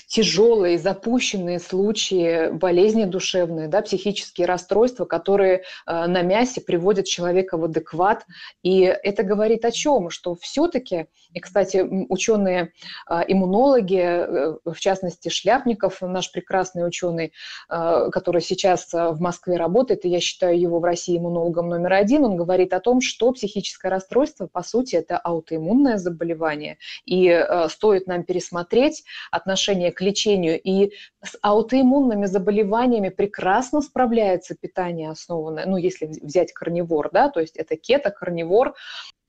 [0.08, 7.66] тяжелые запущенные случаи болезни душевные, да, психические расстройства, которые э, на мясе приводят человека в
[7.66, 8.26] адекват.
[8.62, 10.10] И это говорит о чем?
[10.10, 17.34] Что все-таки, и, кстати, ученые-иммунологи, в частности, Шляпников, наш прекрасный ученый,
[17.68, 22.36] который сейчас в Москве работает, и я считаю его в России иммунологом номер один, он
[22.36, 28.08] говорит о том, что психическое расстройство расстройство, по сути, это аутоиммунное заболевание, и э, стоит
[28.08, 30.60] нам пересмотреть отношение к лечению.
[30.62, 30.92] И
[31.24, 37.76] с аутоиммунными заболеваниями прекрасно справляется питание основанное, ну, если взять карнивор, да, то есть это
[37.76, 38.76] кето-карнивор,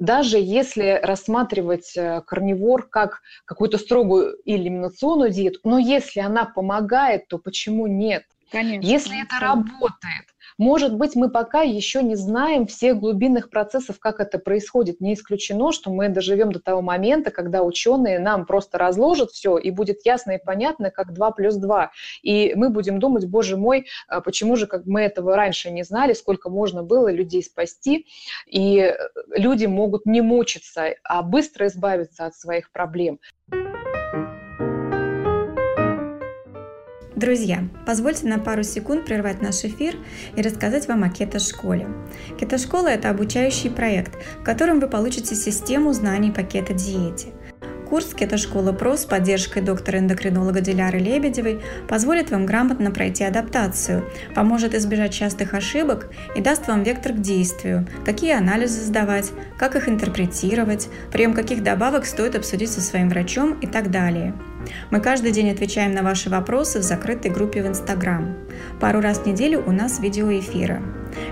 [0.01, 7.39] даже если рассматривать э, карнивор как какую-то строгую элиминационную диету, но если она помогает, то
[7.39, 8.25] почему нет?
[8.51, 8.87] Конечно.
[8.87, 14.39] Если это работает, может быть, мы пока еще не знаем всех глубинных процессов, как это
[14.39, 15.01] происходит.
[15.01, 19.71] Не исключено, что мы доживем до того момента, когда ученые нам просто разложат все, и
[19.71, 21.91] будет ясно и понятно, как 2 плюс 2.
[22.23, 26.13] И мы будем думать, боже мой, а почему же как мы этого раньше не знали,
[26.13, 28.07] сколько можно было людей спасти,
[28.47, 28.95] и
[29.31, 33.19] люди могут не мучиться, а быстро избавиться от своих проблем.
[37.17, 39.95] Друзья, позвольте на пару секунд прервать наш эфир
[40.35, 41.87] и рассказать вам о кето-школе.
[42.41, 47.29] Кето-школа– это обучающий проект, в котором вы получите систему знаний по кето-диете–
[47.89, 55.13] Курс «Кето-школа ПРО» с поддержкой доктора-эндокринолога Диляры Лебедевой позволит вам грамотно пройти адаптацию, поможет избежать
[55.13, 61.35] частых ошибок и даст вам вектор к действию, какие анализы сдавать, как их интерпретировать, прием
[61.35, 64.35] каких добавок стоит обсудить со своим врачом и так далее.
[64.91, 68.37] Мы каждый день отвечаем на ваши вопросы в закрытой группе в Инстаграм.
[68.81, 70.83] Пару раз в неделю у нас видеоэфиры.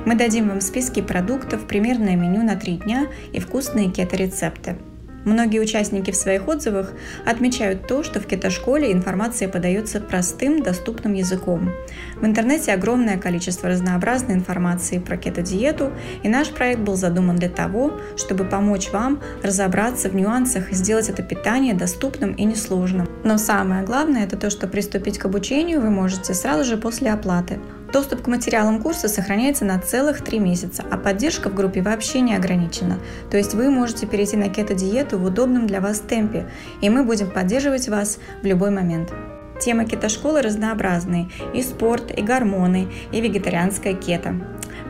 [0.06, 4.76] Мы дадим вам списки продуктов, примерное меню на три дня и вкусные кето-рецепты.
[5.24, 6.92] Многие участники в своих отзывах
[7.24, 11.72] отмечают то, что в кетошколе информация подается простым, доступным языком.
[12.16, 18.00] В интернете огромное количество разнообразной информации про кето-диету, и наш проект был задуман для того,
[18.16, 23.08] чтобы помочь вам разобраться в нюансах и сделать это питание доступным и несложным.
[23.24, 27.60] Но самое главное– это то, что приступить к обучению вы можете сразу же после оплаты.
[27.92, 32.34] Доступ к материалам курса сохраняется на целых три месяца, а поддержка в группе вообще не
[32.34, 32.98] ограничена.
[33.30, 36.48] То есть вы можете перейти на кето-диету в удобном для вас темпе,
[36.80, 39.12] и мы будем поддерживать вас в любой момент.
[39.60, 44.34] Темы кето-школы разнообразные– и спорт, и гормоны, и вегетарианская кето.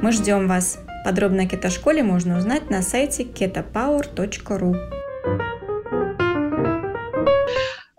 [0.00, 0.78] Мы ждем вас.
[1.04, 4.76] Подробно о кето-школе можно узнать на сайте ketopower.ru.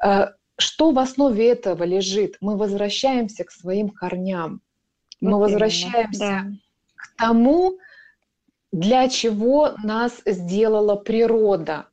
[0.03, 2.37] Э, что в основе этого лежит?
[2.39, 4.62] Мы возвращаемся к своим корням.
[5.23, 6.45] Мы возвращаемся да.
[6.95, 7.77] к тому,
[8.71, 11.87] для чего нас сделала природа.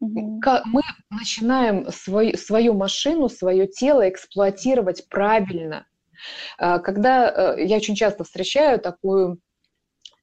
[0.00, 0.40] Угу.
[0.64, 5.86] Мы начинаем свой, свою машину, свое тело эксплуатировать правильно.
[6.58, 9.38] А, когда э, я очень часто встречаю такую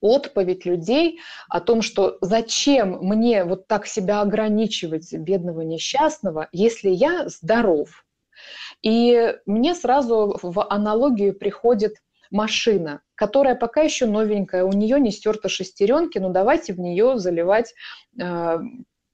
[0.02, 7.30] отповедь людей о том, что зачем мне вот так себя ограничивать, бедного несчастного, если я
[7.30, 8.06] здоров.
[8.82, 11.96] И мне сразу в аналогию приходит
[12.32, 17.74] машина, которая пока еще новенькая, у нее не стерты шестеренки, но давайте в нее заливать
[18.20, 18.60] э,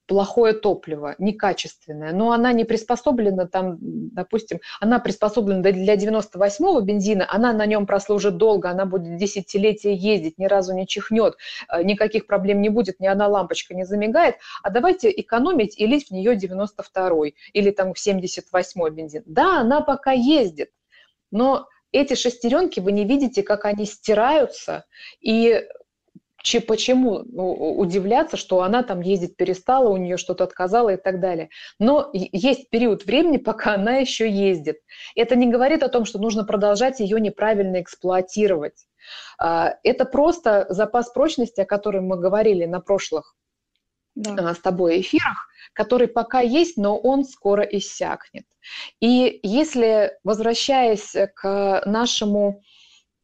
[0.08, 7.54] плохое топливо, некачественное, но она не приспособлена там, допустим, она приспособлена для 98-го бензина, она
[7.54, 11.36] на нем прослужит долго, она будет десятилетия ездить, ни разу не чихнет,
[11.70, 16.10] э, никаких проблем не будет, ни одна лампочка не замигает, а давайте экономить и лить
[16.10, 19.24] в нее 92-й или там 78-й бензин.
[19.26, 20.70] Да, она пока ездит,
[21.32, 24.86] но эти шестеренки вы не видите, как они стираются,
[25.22, 25.64] и
[26.68, 31.50] почему ну, удивляться, что она там ездить перестала, у нее что-то отказало и так далее.
[31.80, 34.78] Но есть период времени, пока она еще ездит.
[35.16, 38.86] Это не говорит о том, что нужно продолжать ее неправильно эксплуатировать.
[39.40, 43.36] А, это просто запас прочности, о котором мы говорили на прошлых
[44.16, 44.50] да.
[44.50, 48.46] А, с тобой эфирах, который пока есть, но он скоро иссякнет.
[49.00, 52.62] И если, возвращаясь к нашему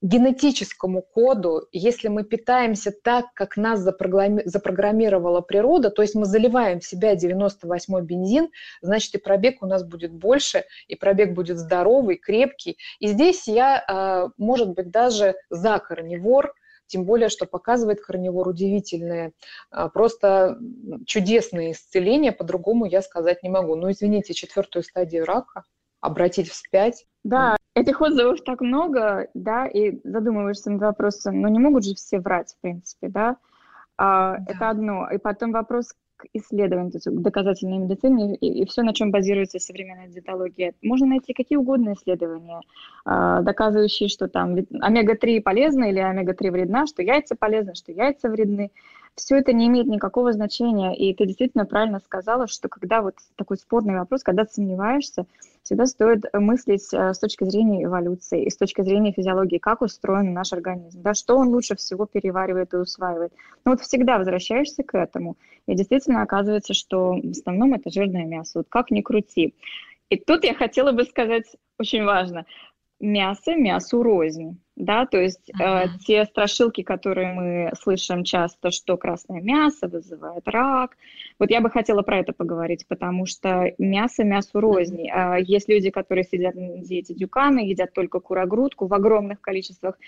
[0.02, 6.86] генетическому коду, если мы питаемся так, как нас запрограммировала природа, то есть мы заливаем в
[6.86, 8.50] себя 98-й бензин,
[8.82, 12.78] значит и пробег у нас будет больше, и пробег будет здоровый, крепкий.
[13.00, 16.54] И здесь я, а, может быть, даже за корневор,
[16.92, 19.32] тем более, что показывает корневор удивительное,
[19.70, 20.60] а, просто
[21.06, 23.76] чудесное исцеление, по-другому я сказать не могу.
[23.76, 25.64] Ну, извините, четвертую стадию рака
[26.02, 27.06] обратить вспять.
[27.24, 32.20] Да, этих отзывов так много, да, и задумываешься над вопросом, ну не могут же все
[32.20, 33.38] врать, в принципе, да?
[33.98, 34.54] А, да.
[34.54, 35.10] Это одно.
[35.10, 39.60] И потом вопрос к то есть к доказательной медицине и, и все, на чем базируется
[39.60, 40.74] современная диетология.
[40.82, 42.62] Можно найти какие угодно исследования,
[43.06, 48.72] а, доказывающие, что там омега-3 полезна или омега-3 вредна, что яйца полезны, что яйца вредны
[49.16, 50.96] все это не имеет никакого значения.
[50.96, 55.26] И ты действительно правильно сказала, что когда вот такой спорный вопрос, когда ты сомневаешься,
[55.64, 60.34] всегда стоит мыслить э, с точки зрения эволюции и с точки зрения физиологии, как устроен
[60.34, 63.34] наш организм, да, что он лучше всего переваривает и усваивает.
[63.66, 68.60] Но вот всегда возвращаешься к этому, и действительно оказывается, что в основном это жирное мясо,
[68.60, 69.56] вот как ни крути.
[70.10, 71.46] И тут я хотела бы сказать
[71.80, 72.46] очень важно,
[73.02, 75.86] мясо мясу рознь да, то есть uh-huh.
[75.86, 80.98] э, те страшилки, которые мы слышим часто, что красное мясо вызывает рак.
[81.38, 85.08] Вот я бы хотела про это поговорить, потому что мясо мясу рознь.
[85.08, 85.38] Uh-huh.
[85.38, 90.00] Э, есть люди, которые сидят на диете дюкана, едят только курогрудку в огромных количествах.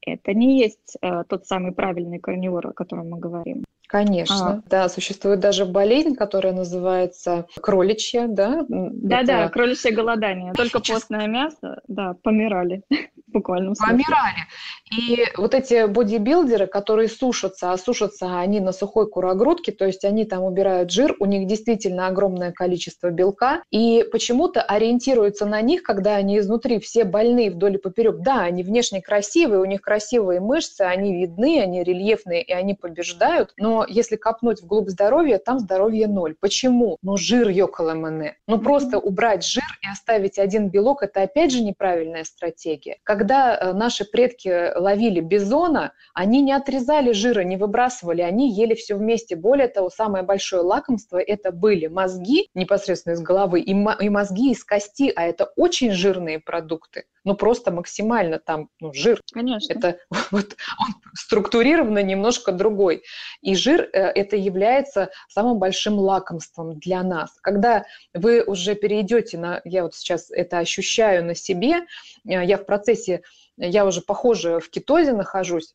[0.00, 3.62] Это не есть э, тот самый правильный корневор, о котором мы говорим.
[3.88, 4.62] Конечно, а.
[4.66, 8.66] да, существует даже болезнь, которая называется кроличья, да?
[8.68, 9.52] Да-да, Это...
[9.52, 10.52] кроличье голодание.
[10.52, 12.82] Только постное мясо, да, помирали
[13.32, 13.74] буквально.
[13.74, 14.46] Помирали.
[14.90, 20.24] И вот эти бодибилдеры, которые сушатся, а сушатся они на сухой курогрудке, то есть они
[20.24, 26.16] там убирают жир, у них действительно огромное количество белка, и почему-то ориентируются на них, когда
[26.16, 28.18] они изнутри все больные вдоль и поперек.
[28.20, 33.52] Да, они внешне красивые, у них красивые мышцы, они видны, они рельефные, и они побеждают,
[33.56, 36.34] но если копнуть вглубь здоровья, там здоровье ноль.
[36.40, 36.96] Почему?
[37.02, 38.36] Ну, жир йоколэмэне.
[38.46, 42.96] Ну, просто убрать жир и оставить один белок– это опять же неправильная стратегия.
[43.18, 48.94] Когда э, наши предки ловили бизона, они не отрезали жира, не выбрасывали, они ели все
[48.94, 49.34] вместе.
[49.34, 55.12] Более того, самое большое лакомство– это были мозги непосредственно из головы и мозги из кости,
[55.16, 59.20] а это очень жирные продукты ну просто максимально там ну, жир.
[59.32, 59.70] Конечно.
[59.70, 59.98] Это
[60.30, 63.02] вот он структурированно немножко другой.
[63.42, 67.38] И жир э, это является самым большим лакомством для нас.
[67.42, 71.80] Когда вы уже перейдете на, я вот сейчас это ощущаю на себе,
[72.26, 73.20] э, я в процессе,
[73.58, 75.74] я уже похоже в кетозе нахожусь.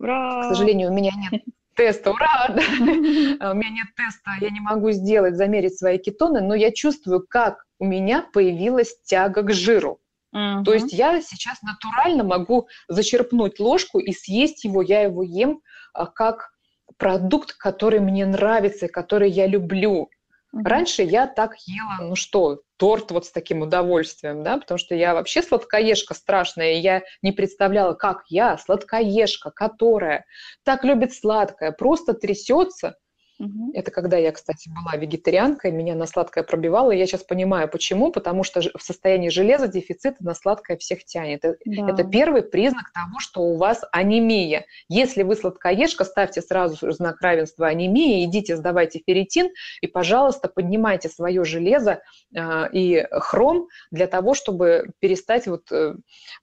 [0.00, 0.44] Ура!
[0.44, 1.42] К сожалению, у меня нет
[1.76, 2.46] теста, ура!
[2.48, 7.66] У меня нет теста, я не могу сделать, замерить свои кетоны, но я чувствую, как
[7.78, 10.00] у меня появилась тяга к жиру.
[10.34, 10.64] Угу.
[10.64, 15.60] То есть я сейчас натурально могу зачерпнуть ложку и съесть его, я его ем
[15.92, 16.50] а, как
[16.98, 20.10] продукт, который мне нравится, который я люблю.
[20.52, 20.64] Угу.
[20.64, 25.14] Раньше я так ела, ну что, торт вот с таким удовольствием, да, потому что я
[25.14, 30.24] вообще сладкоежка страшная, и я не представляла, как я, сладкоежка, которая
[30.64, 32.96] так любит сладкое, просто трясется,
[33.40, 33.72] Угу.
[33.74, 38.44] Это когда я, кстати, была вегетарианкой, меня на сладкое пробивало, я сейчас понимаю, почему, потому
[38.44, 41.44] что в состоянии железа дефицита на сладкое всех тянет.
[41.44, 41.90] Э, да.
[41.90, 44.66] Это первый признак того, что у вас анемия.
[44.88, 51.44] Если вы сладкоежка, ставьте сразу знак равенства анемии, идите, сдавайте ферритин, и, пожалуйста, поднимайте свое
[51.44, 52.02] железо
[52.34, 55.94] э, и хром для того, чтобы перестать вот, э,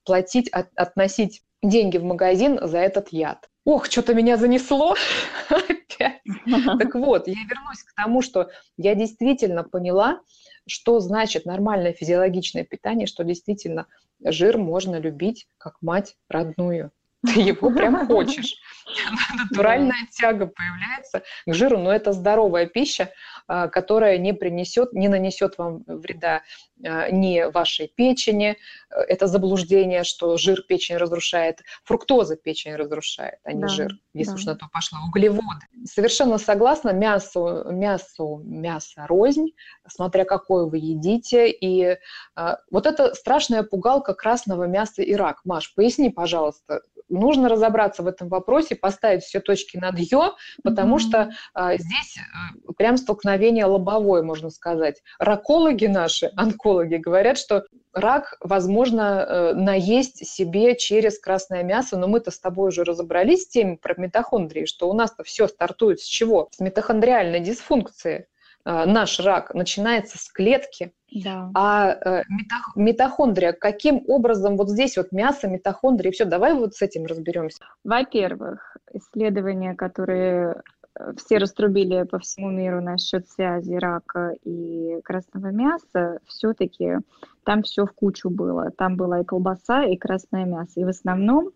[0.04, 3.48] платить, от, относить деньги в магазин за этот яд.
[3.64, 4.94] Ох, что-то меня занесло
[5.48, 6.20] опять.
[6.78, 10.20] Так вот, я вернусь к тому, что я действительно поняла,
[10.66, 13.86] что значит нормальное физиологичное питание, что действительно
[14.24, 16.90] жир можно любить как мать родную.
[17.26, 18.56] ты его прям хочешь.
[19.34, 23.10] Натуральная тяга появляется к жиру, но это здоровая пища,
[23.46, 26.42] а, которая не принесет, не нанесет вам вреда
[26.84, 28.56] а, ни вашей печени.
[28.90, 31.60] Это заблуждение, что жир печень разрушает.
[31.84, 34.36] Фруктоза печень разрушает, а не да, жир, если да.
[34.36, 34.98] уж на то пошло.
[35.06, 35.66] Углеводы.
[35.84, 39.52] Совершенно согласна, мясо, мясо, мясо рознь,
[39.88, 41.50] смотря какое вы едите.
[41.50, 41.98] И
[42.34, 45.40] а, вот это страшная пугалка красного мяса и рак.
[45.44, 51.00] Маш, поясни, пожалуйста, нужно разобраться в этом вопросе, поставить все точки над «ё», потому mm-hmm.
[51.00, 55.02] что а, здесь а, прям столкновение лобовое, можно сказать.
[55.18, 62.30] Ракологи наши, онкологи, говорят, что рак возможно э, наесть себе через красное мясо, но мы-то
[62.30, 66.48] с тобой уже разобрались с тем про митохондрии, что у нас-то все стартует с чего?
[66.52, 68.28] С митохондриальной дисфункции.
[68.64, 71.50] Э, наш рак начинается с клетки, да.
[71.54, 72.22] А э,
[72.74, 77.64] митохондрия, каким образом вот здесь вот мясо, митохондрии, все, давай вот с этим разберемся.
[77.84, 80.62] Во-первых, исследования, которые
[80.98, 86.98] э, все раструбили по всему миру насчет связи рака и красного мяса, все-таки
[87.44, 88.70] там все в кучу было.
[88.70, 90.80] Там была и колбаса, и красное мясо.
[90.80, 91.50] И в основном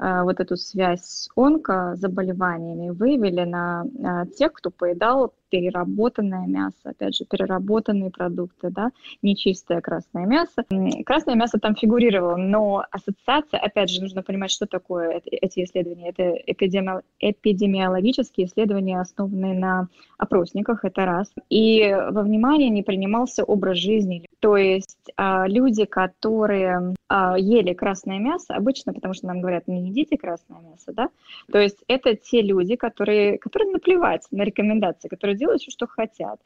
[0.00, 7.16] э, вот эту связь с онкозаболеваниями выявили на э, тех, кто поедал переработанное мясо, опять
[7.16, 8.90] же, переработанные продукты, да,
[9.22, 10.64] нечистое красное мясо.
[11.04, 16.10] Красное мясо там фигурировало, но ассоциация, опять же, нужно понимать, что такое эти исследования.
[16.10, 17.02] Это эпидеми...
[17.20, 19.88] эпидемиологические исследования, основанные на
[20.18, 21.32] опросниках, это раз.
[21.50, 24.26] И во внимание не принимался образ жизни.
[24.40, 29.88] То есть а, люди, которые а, ели красное мясо, обычно, потому что нам говорят, не
[29.88, 31.08] едите красное мясо, да,
[31.50, 36.40] то есть это те люди, которые, которым наплевать на рекомендации, которые делают все, что хотят.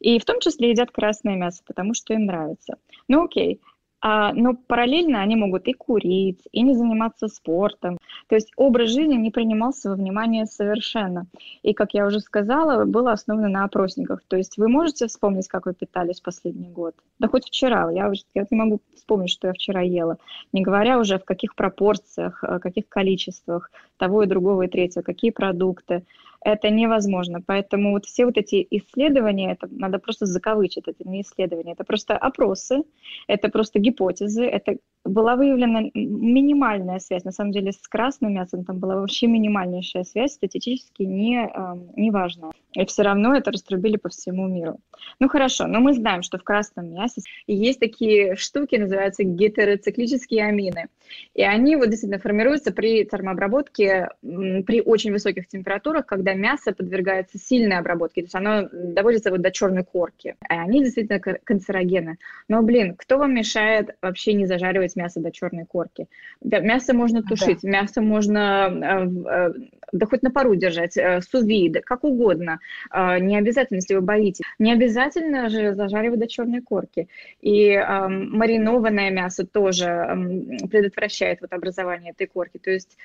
[0.00, 2.78] И в том числе едят красное мясо, потому что им нравится.
[3.08, 3.60] Ну окей,
[4.00, 7.98] а, но параллельно они могут и курить, и не заниматься спортом.
[8.28, 11.26] То есть образ жизни не принимался во внимание совершенно.
[11.62, 14.20] И, как я уже сказала, было основано на опросниках.
[14.28, 16.94] То есть вы можете вспомнить, как вы питались последний год?
[17.18, 17.90] Да хоть вчера.
[17.90, 20.18] Я, я не могу вспомнить, что я вчера ела.
[20.52, 25.30] Не говоря уже в каких пропорциях, в каких количествах того и другого и третьего, какие
[25.30, 26.04] продукты
[26.40, 27.40] это невозможно.
[27.44, 32.16] Поэтому вот все вот эти исследования, это надо просто закавычить, это не исследования, это просто
[32.16, 32.82] опросы,
[33.28, 38.78] это просто гипотезы, это была выявлена минимальная связь, на самом деле с красным мясом там
[38.78, 42.52] была вообще минимальнейшая связь, статистически не, э, не важная.
[42.74, 44.78] И все равно это раструбили по всему миру.
[45.20, 50.88] Ну хорошо, но мы знаем, что в красном мясе есть такие штуки, называются гетероциклические амины.
[51.34, 57.78] И они вот действительно формируются при термообработке при очень высоких температурах, когда мясо подвергается сильной
[57.78, 60.36] обработке, то есть оно доводится вот до черной корки.
[60.50, 62.18] И они действительно канцерогены.
[62.48, 66.08] Но, блин, кто вам мешает вообще не зажаривать мясо до черной корки?
[66.42, 67.68] Мясо можно тушить, да.
[67.68, 69.52] мясо можно э, э,
[69.92, 72.58] да хоть на пару держать, э, суви, да как угодно.
[72.92, 74.44] Не обязательно, если вы боитесь.
[74.58, 77.08] Не обязательно же зажаривать до черной корки.
[77.40, 82.58] И э, маринованное мясо тоже э, предотвращает вот образование этой корки.
[82.58, 82.96] То есть,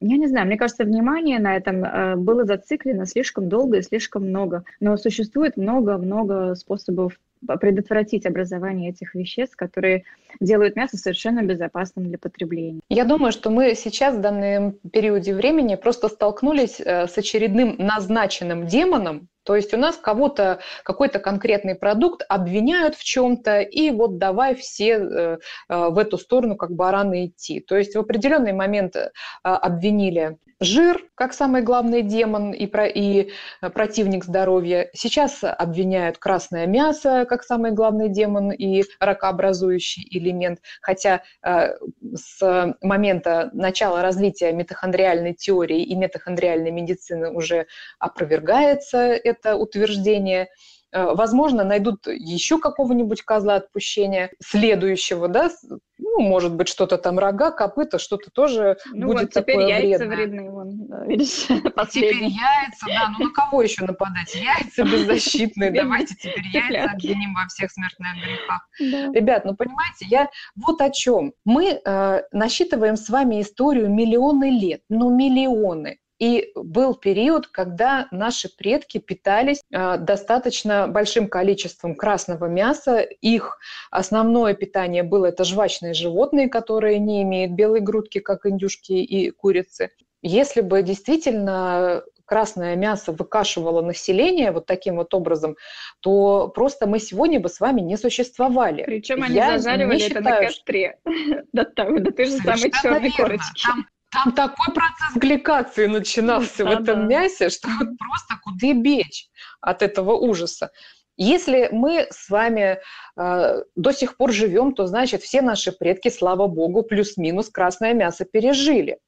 [0.00, 4.28] я не знаю, мне кажется, внимание на этом э, было зациклено слишком долго и слишком
[4.28, 4.64] много.
[4.80, 7.18] Но существует много-много способов
[7.60, 10.04] предотвратить образование этих веществ, которые
[10.40, 12.80] делают мясо совершенно безопасным для потребления.
[12.88, 18.66] Я думаю, что мы сейчас в данном периоде времени просто столкнулись э, с очередным назначенным
[18.66, 24.56] демоном, то есть у нас кого-то, какой-то конкретный продукт обвиняют в чем-то, и вот давай
[24.56, 25.38] все э,
[25.68, 27.60] э, в эту сторону как бараны идти.
[27.60, 28.96] То есть в определенный момент
[29.42, 33.30] обвинили жир как самый главный демон и, про, и
[33.60, 34.90] э, противник здоровья.
[34.94, 40.60] Сейчас обвиняют красное мясо как самый главный демон и ракообразующий элемент.
[40.80, 41.74] Хотя э,
[42.14, 47.66] с момента начала развития митохондриальной теории и митохондриальной медицины уже
[47.98, 50.48] опровергается это утверждение.
[50.92, 55.50] Э, возможно, найдут еще какого-нибудь козла отпущения следующего, да,
[55.98, 60.04] ну, может быть, что-то там рога, копыта, что-то тоже ну, будет вот теперь такое яйца
[60.04, 60.16] вредное.
[60.16, 61.46] вредные, вон, да, видишь,
[61.90, 64.34] Теперь яйца, да, ну на кого еще нападать?
[64.34, 68.68] Яйца беззащитные, давайте теперь яйца обвиним во всех смертных грехах.
[69.14, 71.32] Ребят, ну понимаете, я вот о чем.
[71.44, 75.98] Мы э, насчитываем с вами историю миллионы лет, ну миллионы.
[76.18, 83.00] И был период, когда наши предки питались э, достаточно большим количеством красного мяса.
[83.00, 83.58] Их
[83.90, 89.90] основное питание было это жвачные животные, которые не имеют белой грудки, как индюшки и курицы.
[90.22, 95.56] Если бы действительно красное мясо выкашивало население вот таким вот образом,
[96.00, 98.82] то просто мы сегодня бы с вами не существовали.
[98.84, 100.98] Причем они Я зажаривали это считаю, на костре
[101.52, 103.66] до той же самой черной корочки.
[103.66, 103.86] Там
[104.16, 109.28] Там такой процесс гликации начинался в этом мясе, что вот просто куда бечь
[109.60, 110.70] от этого ужаса.
[111.18, 112.78] Если мы с вами
[113.18, 118.24] э, до сих пор живем, то значит все наши предки, слава богу, плюс-минус красное мясо
[118.24, 118.98] пережили.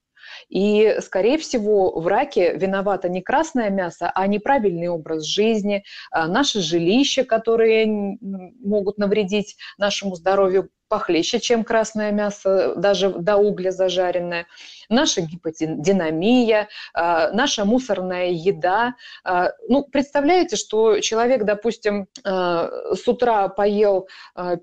[0.51, 6.61] И, скорее всего, в раке виновато не красное мясо, а неправильный образ жизни, а наши
[6.61, 14.47] жилища, которые могут навредить нашему здоровью похлеще, чем красное мясо, даже до угля зажаренное
[14.89, 18.95] наша гиподинамия, а, наша мусорная еда.
[19.25, 24.09] А, ну, представляете, что человек, допустим, а, с утра поел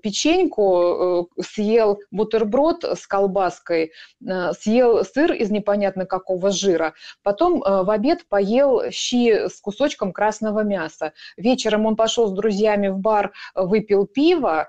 [0.02, 3.92] печеньку, э, съел бутерброд с колбаской,
[4.58, 11.12] съел сыр из непонятно какого жира, потом в обед поел щи с кусочком красного мяса.
[11.36, 14.68] Вечером он пошел с друзьями в бар, выпил пиво,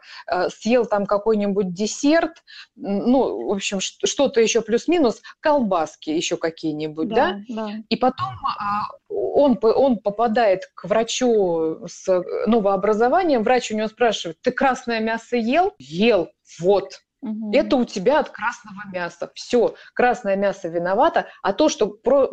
[0.50, 2.44] съел там какой-нибудь десерт,
[2.76, 7.40] ну, в общем, что-то еще плюс-минус, колбаски еще какие-нибудь, да?
[7.50, 7.68] да?
[7.68, 7.72] да.
[7.90, 8.30] И потом
[8.60, 15.38] а, он, он попадает к врачу с новообразованием, врач у него спрашивает, ты красное мясо
[15.38, 15.74] ел?
[15.80, 16.30] Ел,
[16.60, 17.52] вот, Угу.
[17.54, 19.32] Это у тебя от красного мяса.
[19.34, 21.28] Все, красное мясо виновато.
[21.42, 22.30] А то, что про,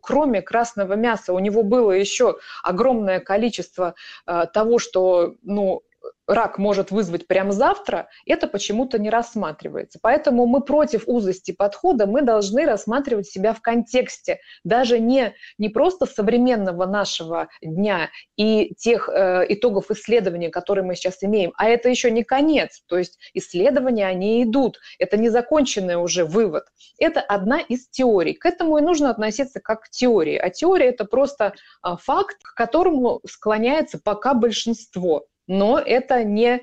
[0.00, 3.94] кроме красного мяса у него было еще огромное количество
[4.26, 5.82] э, того, что ну,
[6.28, 9.98] рак может вызвать прямо завтра, это почему-то не рассматривается.
[10.00, 16.06] Поэтому мы против узости подхода, мы должны рассматривать себя в контексте даже не, не просто
[16.06, 22.10] современного нашего дня и тех э, итогов исследований, которые мы сейчас имеем, а это еще
[22.10, 22.82] не конец.
[22.86, 24.78] То есть исследования, они идут.
[24.98, 26.64] Это не законченный уже вывод.
[26.98, 28.34] Это одна из теорий.
[28.34, 30.36] К этому и нужно относиться как к теории.
[30.36, 36.62] А теория– это просто э, факт, к которому склоняется пока большинство но это не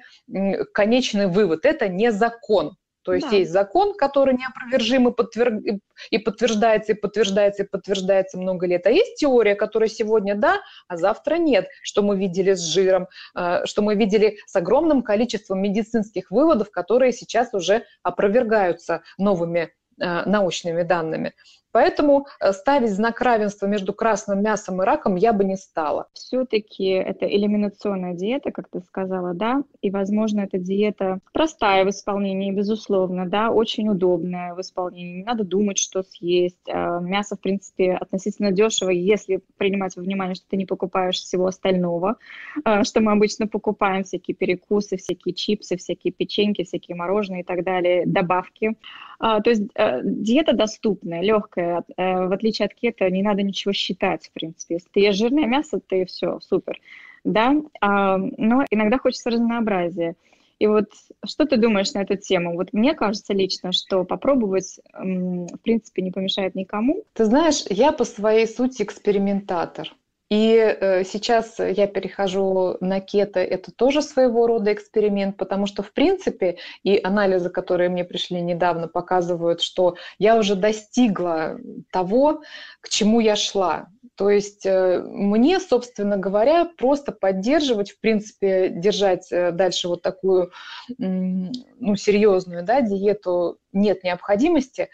[0.74, 2.78] конечный вывод, это не закон.
[3.06, 3.36] То есть да.
[3.36, 5.62] есть закон, который неопровержим и, подтвер...
[6.10, 8.88] и подтверждается, и подтверждается, и подтверждается много лет.
[8.88, 13.08] А есть теория, которая сегодня да, а завтра нет, что мы видели с жиром,
[13.38, 19.72] э, что мы видели с огромным количеством медицинских выводов, которые сейчас уже опровергаются новыми
[20.02, 21.36] э, научными данными.
[21.76, 26.08] Поэтому э, ставить знак равенства между красным мясом и раком я бы не стала.
[26.14, 32.54] Все-таки это элиминационная диета, как ты сказала, да, и, возможно, эта диета простая в исполнении,
[32.54, 35.18] безусловно, да, очень удобная в исполнении.
[35.18, 36.70] Не надо думать, что съесть.
[36.70, 41.48] А, мясо, в принципе, относительно дешево, если принимать во внимание, что ты не покупаешь всего
[41.48, 42.16] остального,
[42.64, 47.66] а, что мы обычно покупаем, всякие перекусы, всякие чипсы, всякие печеньки, всякие мороженые и так
[47.66, 48.78] далее, добавки.
[49.20, 51.84] А, то есть э, диета доступная, легкая.
[51.98, 54.76] Э, в отличие от кето, не надо ничего считать, в принципе.
[54.76, 56.80] Если ты ешь жирное мясо, ты все, супер.
[57.24, 57.56] Да?
[57.82, 60.16] А, но иногда хочется разнообразия.
[60.58, 60.86] И вот
[61.26, 62.56] что ты думаешь на эту тему?
[62.56, 67.04] Вот мне кажется лично, что попробовать, в принципе, не помешает никому.
[67.14, 69.94] Ты знаешь, я по своей сути экспериментатор.
[70.30, 75.94] И э, сейчас я перехожу на кето, это тоже своего рода эксперимент, потому что, в
[75.94, 81.60] принципе, и анализы, которые мне пришли недавно, показывают, что я уже достигла
[81.92, 82.42] того,
[82.82, 83.88] к чему я шла.
[84.16, 90.52] То есть э, мне, собственно говоря, просто поддерживать, в принципе, держать э, дальше вот такую
[90.98, 94.90] ну, серьезную да, диету нет необходимости.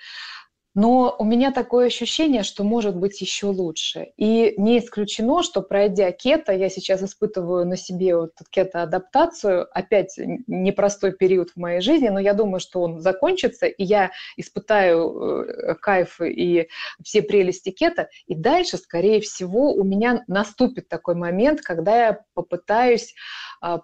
[0.74, 4.13] Но у меня такое ощущение, что может быть еще лучше.
[4.15, 10.17] И не исключено, что пройдя кето, я сейчас испытываю на себе вот кето-адаптацию, опять
[10.47, 15.76] непростой период в моей жизни, но я думаю, что он закончится, и я испытаю э,
[15.76, 16.69] кайф и
[17.03, 23.13] все прелести кето, и дальше, скорее всего, у меня наступит такой момент, когда я попытаюсь
[23.61, 23.82] а,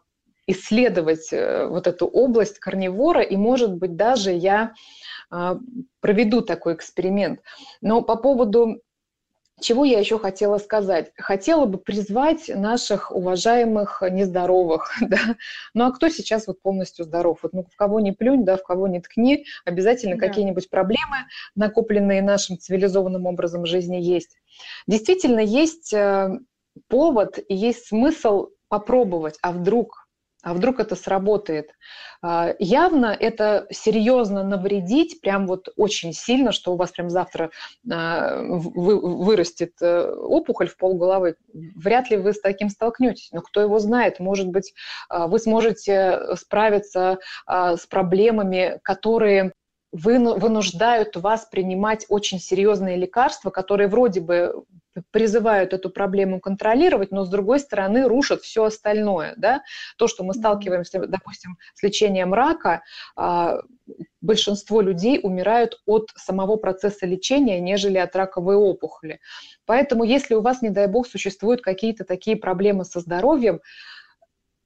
[0.47, 4.73] исследовать э, вот эту область карнивора, и, может быть, даже я
[5.29, 5.57] а,
[5.99, 7.41] проведу такой эксперимент.
[7.81, 8.81] Но по поводу
[9.59, 11.11] чего я еще хотела сказать?
[11.17, 15.35] Хотела бы призвать наших уважаемых нездоровых, да.
[15.73, 17.39] Ну а кто сейчас вот полностью здоров?
[17.41, 20.27] Вот ну в кого не плюнь, да, в кого не ткни, обязательно да.
[20.27, 21.17] какие-нибудь проблемы,
[21.55, 24.37] накопленные нашим цивилизованным образом жизни, есть.
[24.85, 26.39] Действительно, есть э,
[26.87, 30.06] повод и есть смысл попробовать, а вдруг
[30.43, 31.71] а вдруг это сработает.
[32.21, 37.51] А, явно это серьезно навредить, прям вот очень сильно, что у вас прям завтра
[37.91, 41.35] а, вырастет э, опухоль в полголовы.
[41.53, 44.73] Вряд ли вы с таким столкнетесь, но кто его знает, может быть,
[45.09, 49.53] а, вы сможете справиться с проблемами, которые
[49.91, 54.63] вынуждают вас принимать очень серьезные лекарства, которые вроде бы
[55.11, 59.33] призывают эту проблему контролировать, но с другой стороны рушат все остальное.
[59.37, 59.63] Да?
[59.97, 62.83] То, что мы сталкиваемся, допустим, с лечением рака,
[63.15, 63.61] а,
[64.21, 69.19] большинство людей умирают от самого процесса лечения, нежели от раковой опухоли.
[69.65, 73.61] Поэтому, если у вас, не дай бог, существуют какие-то такие проблемы со здоровьем,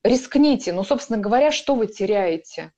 [0.03, 0.73] рискните.
[0.73, 2.71] Ну, собственно говоря, что вы теряете?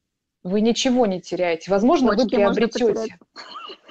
[0.43, 1.71] Вы ничего не теряете.
[1.71, 3.17] Возможно, Почки вы приобретете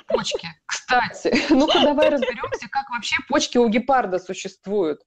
[0.07, 0.49] почки.
[0.67, 5.01] Кстати, ну-ка давай разберемся, как вообще почки у гепарда существуют.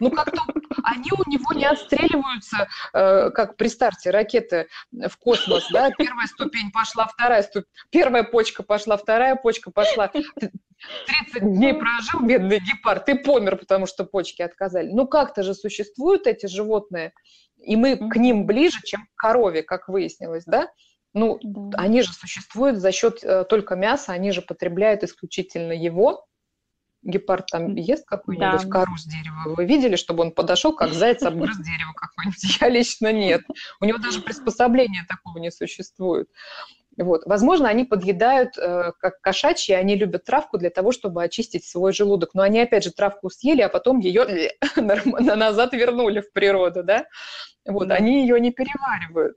[0.00, 0.42] Ну, как-то
[0.84, 6.70] они у него не отстреливаются, э, как при старте ракеты в космос, да, первая ступень
[6.72, 10.08] пошла, вторая ступень, первая почка пошла, вторая почка пошла.
[10.08, 14.90] 30 дней прожил бедный гепард и помер, потому что почки отказали.
[14.92, 17.12] Ну, как-то же существуют эти животные,
[17.58, 20.68] и мы к ним ближе, чем к корове, как выяснилось, да?
[21.14, 21.78] Ну, да.
[21.78, 26.26] они же существуют за счет э, только мяса, они же потребляют исключительно его.
[27.02, 28.68] Гепард там ест какую-нибудь да.
[28.68, 29.54] кору с дерева.
[29.56, 32.58] Вы видели, чтобы он подошел, как заяц обгрыз дерево какое-нибудь?
[32.60, 33.42] Я лично нет.
[33.80, 36.28] У него даже приспособления такого не существует.
[36.98, 37.24] Вот.
[37.26, 42.30] Возможно, они подъедают, э, как кошачьи, они любят травку для того, чтобы очистить свой желудок.
[42.34, 47.06] Но они, опять же, травку съели, а потом ее назад вернули в природу, да?
[47.64, 47.94] Вот, да.
[47.94, 49.36] они ее не переваривают.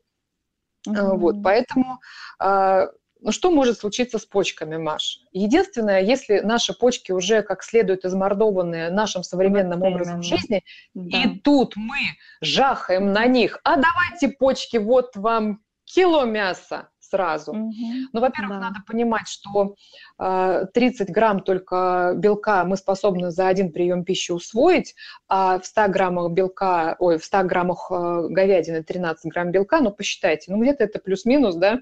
[0.87, 1.17] Mm-hmm.
[1.17, 1.99] Вот, поэтому
[2.39, 2.87] а,
[3.21, 5.19] ну, что может случиться с почками, Маш?
[5.31, 10.63] Единственное, если наши почки уже как следует измордованные нашим современным вот образом жизни,
[10.95, 11.17] да.
[11.17, 11.99] и тут мы
[12.41, 17.51] жахаем на них, а давайте почки, вот вам кило мяса, сразу.
[17.51, 17.73] Угу.
[18.13, 18.67] Ну, во-первых, да.
[18.69, 19.75] надо понимать, что
[20.17, 24.95] э, 30 грамм только белка мы способны за один прием пищи усвоить,
[25.27, 29.91] а в 100 граммах белка, ой, в 100 граммах э, говядины 13 грамм белка, ну,
[29.91, 31.79] посчитайте, ну, где-то это плюс-минус, да,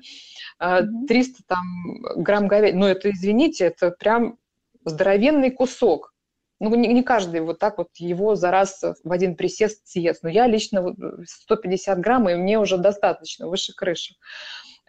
[0.60, 1.64] э, 300 там
[2.18, 4.38] грамм говядины, ну, это, извините, это прям
[4.84, 6.14] здоровенный кусок.
[6.62, 10.24] Ну, не, не каждый вот так вот его за раз в один присест съест.
[10.24, 10.94] Но я лично
[11.26, 14.16] 150 грамм, и мне уже достаточно, выше крыши.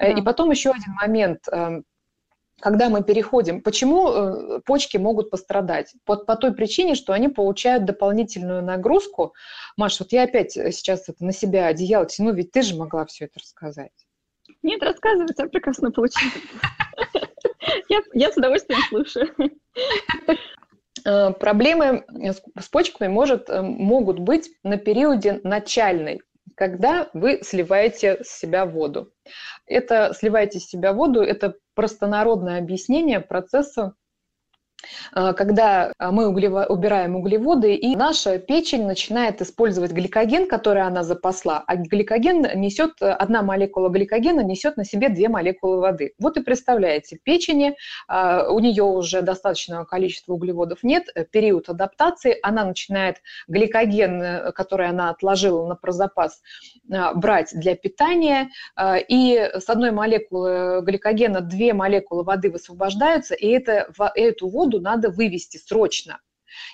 [0.00, 0.20] Э, да.
[0.20, 1.84] И потом еще один момент эм,
[2.60, 5.94] когда мы переходим, почему э, почки могут пострадать?
[6.04, 9.34] По, по той причине, что они получают дополнительную нагрузку.
[9.76, 13.26] Маш, вот я опять сейчас это на себя одеяло тяну, ведь ты же могла все
[13.26, 13.92] это рассказать.
[14.62, 16.34] Нет, рассказывать, я прекрасно получилось.
[18.14, 19.28] Я с удовольствием слушаю.
[21.04, 22.04] Э, проблемы
[22.58, 26.20] с почками может, могут быть на периоде начальной
[26.60, 29.10] когда вы сливаете с себя воду.
[29.64, 33.94] Это сливаете с себя воду, это простонародное объяснение процесса
[35.12, 41.62] когда э, мы углево, убираем углеводы, и наша печень начинает использовать гликоген, который она запасла,
[41.66, 46.14] а гликоген несет, э, одна молекула гликогена несет на себе две молекулы воды.
[46.18, 47.76] Вот и представляете, печени,
[48.08, 53.18] у нее уже достаточного количества углеводов нет, период адаптации, она начинает
[53.48, 56.40] гликоген, который она отложила на прозапас,
[57.14, 58.50] брать для питания,
[59.08, 65.10] и с одной молекулы гликогена две молекулы воды высвобождаются, и это, эту воду воду надо
[65.10, 66.20] вывести срочно.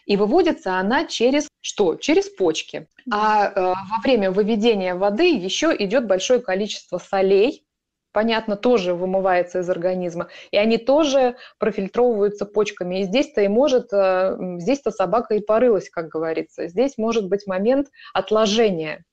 [0.07, 1.97] И выводится она через что?
[1.97, 2.89] Через почки.
[3.11, 7.67] А э, во время выведения воды еще идет большое количество солей,
[8.13, 13.01] понятно, тоже вымывается из организма, и они тоже профильтровываются почками.
[13.01, 16.69] И здесь-то и может, э, здесь-то собака и порылась, как говорится.
[16.69, 19.05] Здесь может быть момент отложения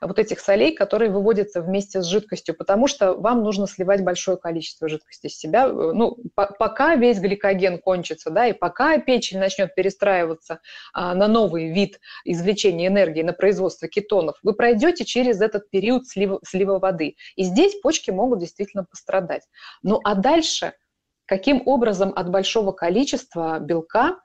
[0.00, 4.88] вот этих солей, которые выводятся вместе с жидкостью, потому что вам нужно сливать большое количество
[4.88, 5.68] жидкости из себя.
[5.68, 10.60] Ну, по пока весь гликоген кончится, да, и пока печень начнет перестраиваться
[10.92, 16.40] а, на новый вид извлечения энергии, на производство кетонов, вы пройдете через этот период слива,
[16.44, 17.16] слива воды.
[17.36, 19.42] И здесь почки могут действительно пострадать.
[19.82, 20.72] Ну а дальше,
[21.26, 24.18] каким образом от большого количества белка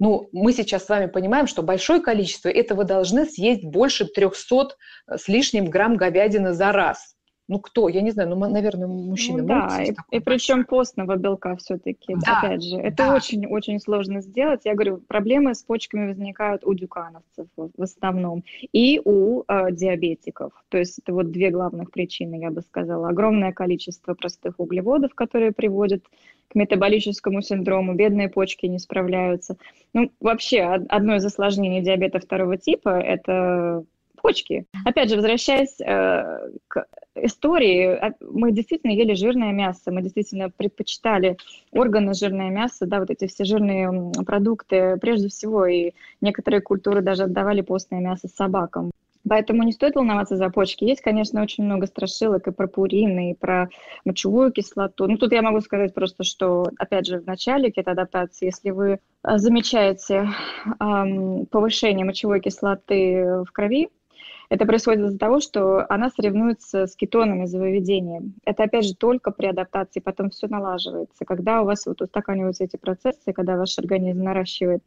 [0.00, 4.68] ну, мы сейчас с вами понимаем, что большое количество, это вы должны съесть больше 300
[5.06, 7.14] э, с лишним грамм говядины за раз.
[7.46, 7.90] Ну кто?
[7.90, 12.14] Я не знаю, ну, наверное, мужчины ну, Да, и, и причем постного белка все-таки.
[12.24, 13.80] Да, Опять же, это очень-очень да.
[13.80, 14.62] сложно сделать.
[14.64, 20.52] Я говорю, проблемы с почками возникают у дюкановцев в основном и у э, диабетиков.
[20.70, 23.10] То есть это вот две главных причины, я бы сказала.
[23.10, 26.02] Огромное количество простых углеводов, которые приводят
[26.54, 29.56] метаболическому синдрому, бедные почки не справляются.
[29.92, 33.84] Ну, вообще, одно из осложнений диабета второго типа– это
[34.24, 34.64] почки.
[34.86, 41.36] Опять же, возвращаясь э, к истории, а, мы действительно ели жирное мясо, мы действительно предпочитали
[41.72, 45.92] органы жирное мясо, да, вот эти все жирные продукты, прежде всего, и
[46.22, 48.90] некоторые культуры даже отдавали постное мясо собакам.
[49.28, 50.84] Поэтому не стоит волноваться за почки.
[50.84, 53.68] Есть, конечно, очень много страшилок и про пурин, и про
[54.04, 55.06] мочевую кислоту.
[55.06, 60.28] Ну, тут я могу сказать просто, что, опять же, в начале кетоадаптации, если вы замечаете
[60.78, 63.88] эм, повышение мочевой кислоты в крови,
[64.50, 68.22] Это происходит из-за того, что она соревнуется с кетонами за выведение.
[68.44, 71.24] Это, опять же, только при адаптации, потом все налаживается.
[71.24, 74.82] Когда у вас вот устаканиваются эти процессы, когда ваш организм наращивает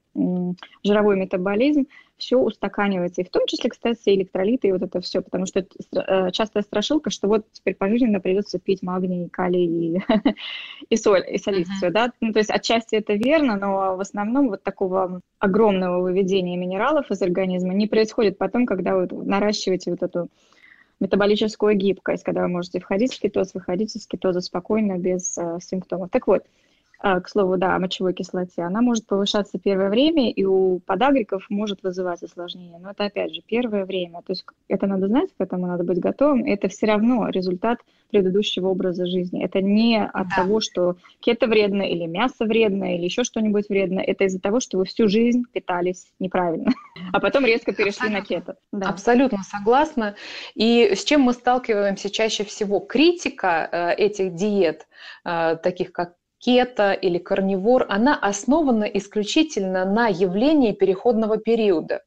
[0.83, 3.21] жировой метаболизм, все устаканивается.
[3.21, 7.09] И в том числе, кстати, электролиты и вот это все, потому что это частая страшилка,
[7.09, 10.01] что вот теперь пожизненно придется пить магний, калий и,
[10.89, 11.77] и соль, и солить uh-huh.
[11.77, 12.11] все, да.
[12.21, 17.21] Ну, то есть отчасти это верно, но в основном вот такого огромного выведения минералов из
[17.21, 20.29] организма не происходит потом, когда вы наращиваете вот эту
[20.99, 26.09] метаболическую гибкость, когда вы можете входить в кетоз, выходить из кетоза спокойно, без э, симптомов.
[26.09, 26.43] Так вот,
[26.99, 31.83] к слову, да, о мочевой кислоте, она может повышаться первое время, и у подагриков может
[31.83, 32.79] вызывать осложнения.
[32.79, 34.21] Но это, опять же, первое время.
[34.21, 36.45] То есть это надо знать, к этому надо быть готовым.
[36.45, 37.79] Это все равно результат
[38.09, 39.43] предыдущего образа жизни.
[39.43, 40.35] Это не от да.
[40.37, 43.99] того, что кето вредно, или мясо вредно, или еще что-нибудь вредно.
[43.99, 46.71] Это из-за того, что вы всю жизнь питались неправильно,
[47.13, 48.19] а потом резко перешли Абсолютно.
[48.19, 48.55] на кето.
[48.71, 48.89] Да.
[48.89, 50.15] Абсолютно согласна.
[50.55, 52.79] И с чем мы сталкиваемся чаще всего?
[52.79, 54.87] Критика э, этих диет,
[55.25, 62.01] э, таких как кето или карнивор, она основана исключительно на явлении переходного периода.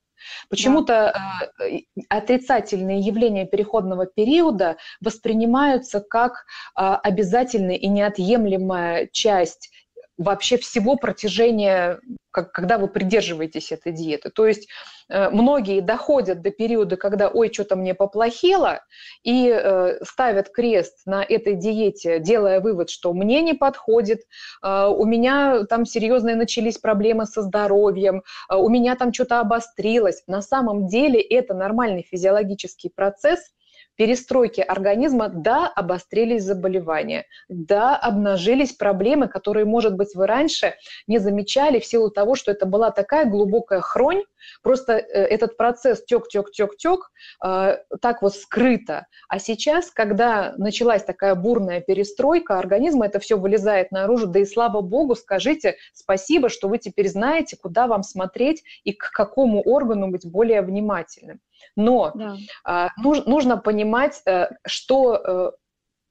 [0.49, 1.67] Почему-то да.
[1.67, 6.33] э, отрицательные явления переходного периода воспринимаются как
[6.79, 9.71] э, обязательная и неотъемлемая часть
[10.19, 11.99] вообще всего протяжения,
[12.31, 14.31] как, когда вы придерживаетесь этой диеты.
[14.31, 14.69] То есть
[15.09, 18.81] э, многие доходят до периода, когда «ой, что-то мне поплохело»,
[19.23, 24.21] и э, ставят крест на этой диете, делая вывод, что мне не подходит,
[24.63, 30.23] э, у меня там серьезные начались проблемы со здоровьем, э, у меня там что-то обострилось.
[30.27, 33.41] На самом деле это нормальный физиологический процесс–
[34.01, 40.73] перестройки организма, да, обострились заболевания, да, обнажились проблемы, которые, может быть, вы раньше
[41.07, 44.23] не замечали в силу того, что это была такая глубокая хронь,
[44.63, 47.11] просто э, этот процесс тек, тек, тек, тек,
[47.45, 49.07] э, так вот скрыто.
[49.29, 54.81] А сейчас, когда началась такая бурная перестройка организма, это все вылезает наружу, да и слава
[54.81, 60.25] богу, скажите спасибо, что вы теперь знаете, куда вам смотреть и к какому органу быть
[60.25, 61.39] более внимательным.
[61.77, 62.37] Но да.
[62.65, 65.51] а, нуж, нужно понимать, э, что э,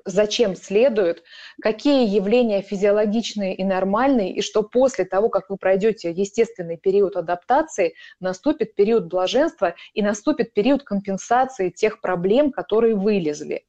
[0.05, 1.23] зачем следует,
[1.61, 7.95] какие явления физиологичные и нормальные, и что после того, как вы пройдете естественный период адаптации,
[8.19, 13.65] наступит период блаженства и наступит период компенсации тех проблем, которые вылезли.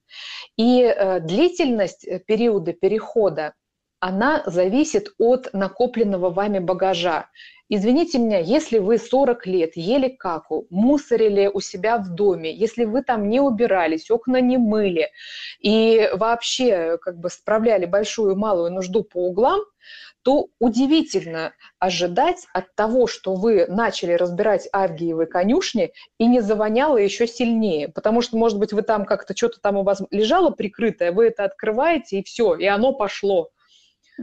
[0.56, 3.54] И э, длительность периода перехода,
[4.00, 7.28] она зависит от накопленного вами багажа.
[7.72, 13.02] Извините меня, если вы 40 лет ели каку, мусорили у себя в доме, если вы
[13.02, 15.10] там не убирались, окна не мыли
[15.60, 19.60] и вообще как бы справляли большую и малую нужду по углам,
[20.22, 27.28] то удивительно ожидать от того, что вы начали разбирать авгиевы конюшни и не завоняло еще
[27.28, 27.88] сильнее.
[27.88, 31.44] Потому что, может быть, вы там как-то что-то там у вас лежало прикрытое, вы это
[31.44, 33.50] открываете, и все, и оно пошло.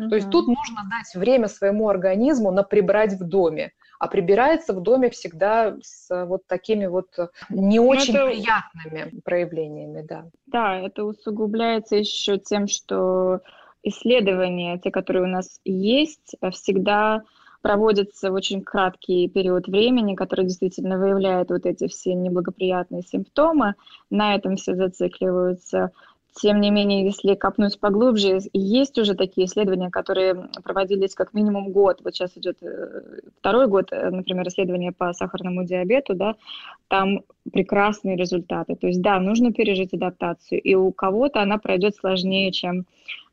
[0.09, 3.71] То есть тут нужно дать время своему организму на прибрать в доме.
[3.99, 7.07] А прибирается в доме всегда с вот такими вот
[7.49, 8.27] не ну, очень это...
[8.27, 10.25] приятными проявлениями, да.
[10.45, 13.39] Да, это усугубляется еще тем, что
[13.81, 17.23] исследования, те, которые у нас есть, всегда
[17.61, 23.73] проводятся в очень краткий период времени, который действительно выявляет вот эти все неблагоприятные симптомы.
[24.09, 25.91] На этом все зацикливаются.
[26.39, 32.01] Тем не менее, если копнуть поглубже, есть уже такие исследования, которые проводились как минимум год.
[32.03, 36.35] Вот сейчас идет э, второй год, э, например, исследование по сахарному диабету, да,
[36.89, 38.75] там прекрасные результаты.
[38.75, 42.85] То есть, да, нужно пережить адаптацию, и у кого-то она пройдет сложнее, чем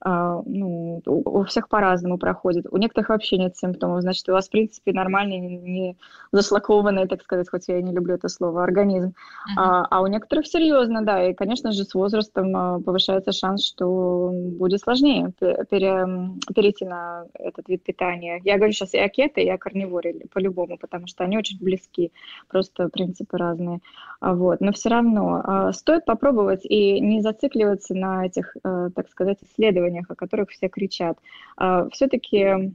[0.07, 2.67] а, ну, у всех по-разному проходит.
[2.71, 5.97] У некоторых вообще нет симптомов, значит, у вас, в принципе, нормальный, не
[6.31, 9.09] зашлакованный, так сказать, хоть я и не люблю это слово, организм.
[9.09, 9.53] Uh-huh.
[9.57, 14.31] А, а у некоторых серьезно, да, и, конечно же, с возрастом а, повышается шанс, что
[14.31, 16.07] будет сложнее пере,
[16.55, 18.43] перейти на этот вид питания.
[18.45, 22.13] Я говорю сейчас и о кето, и о карниворе, по-любому, потому что они очень близки,
[22.49, 23.81] просто принципы разные.
[24.21, 24.61] Вот.
[24.61, 30.15] Но все равно стоит попробовать и не зацикливаться на этих, э, так сказать, исследованиях, о
[30.15, 31.19] которых все кричат.
[31.57, 32.75] А, Все-таки,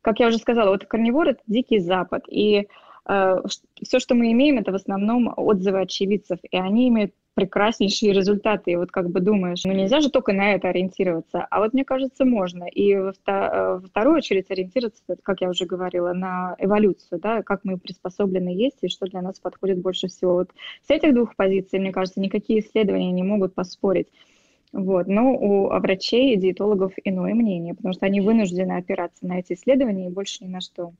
[0.00, 2.68] как я уже сказала, вот карнивор– это дикий запад, и
[3.04, 3.42] а,
[3.82, 8.72] все, что мы имеем, это в основном отзывы очевидцев, и они имеют прекраснейшие результаты.
[8.72, 11.46] И вот как бы думаешь, ну нельзя же только на это ориентироваться.
[11.50, 12.64] А вот мне кажется, можно.
[12.64, 17.78] И во, во вторую очередь ориентироваться, как я уже говорила, на эволюцию, да, как мы
[17.78, 20.34] приспособлены есть и что для нас подходит больше всего.
[20.34, 20.50] Вот
[20.86, 24.08] с этих двух позиций, мне кажется, никакие исследования не могут поспорить.
[24.72, 25.06] Вот.
[25.06, 30.06] Но у врачей и диетологов иное мнение, потому что они вынуждены опираться на эти исследования
[30.06, 30.92] и больше ни на что.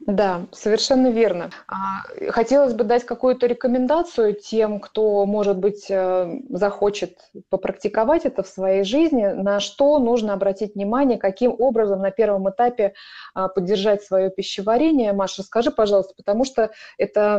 [0.00, 1.50] Да, совершенно верно.
[1.66, 7.18] А, хотелось бы дать какую-то рекомендацию тем, кто, может быть, э, захочет
[7.48, 12.92] попрактиковать это в своей жизни, на что нужно обратить внимание, каким образом на первом этапе
[13.34, 15.14] а, поддержать свое пищеварение.
[15.14, 17.38] Маша, скажи, пожалуйста, потому что это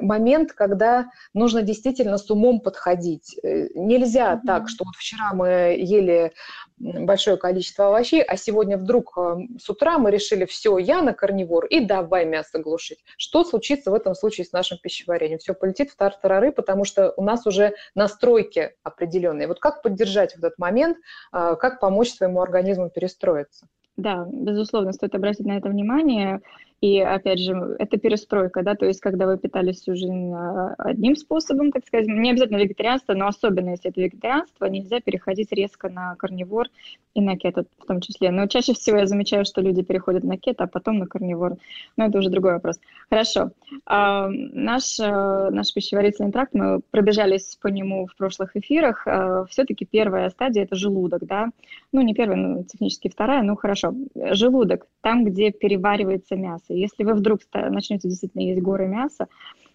[0.00, 3.38] момент, когда нужно действительно с умом подходить.
[3.42, 4.46] Э, нельзя mm-hmm.
[4.46, 6.32] так, что вот вчера мы ели
[6.78, 11.66] большое количество овощей, а сегодня вдруг э, с утра мы решили, все, я на карнивор,
[11.66, 12.98] и давай мясо глушить.
[13.16, 15.38] Что случится в этом случае с нашим пищеварением?
[15.38, 19.48] Все полетит в тартарары, потому что у нас уже настройки определенные.
[19.48, 20.98] Вот как поддержать в этот момент,
[21.32, 23.66] э, как помочь своему организму перестроиться?
[23.96, 26.40] Да, безусловно, стоит обратить на это внимание.
[26.80, 31.16] И, опять же, это перестройка, да, то есть, когда вы питались всю жизнь а, одним
[31.16, 36.14] способом, так сказать, не обязательно вегетарианство, но особенно если это вегетарианство, нельзя переходить резко на
[36.14, 36.68] карнивор
[37.14, 38.30] и на кето в том числе.
[38.30, 41.56] Но чаще всего я замечаю, что люди переходят на кето, а потом на карнивор.
[41.96, 42.78] Но это уже другой вопрос.
[43.10, 43.50] Хорошо.
[43.84, 49.84] А, наш, а, наш пищеварительный тракт, мы пробежались по нему в прошлых эфирах, а, все-таки
[49.84, 51.50] первая стадия– это желудок, да,
[51.92, 53.94] ну, не первая, но технически вторая, ну, хорошо.
[54.14, 56.67] Желудок, там, где переваривается мясо.
[56.68, 59.28] Если вы вдруг начнете действительно есть горы мяса,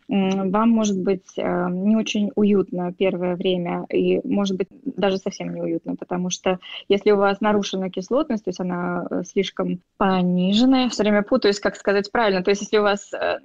[0.07, 5.95] вам может быть э, не очень уютно первое время, и может быть даже совсем неуютно,
[5.95, 11.23] потому что если у вас нарушена кислотность, то есть она э, слишком пониженная, все время
[11.23, 13.39] путаюсь, как сказать правильно, то есть если у вас э,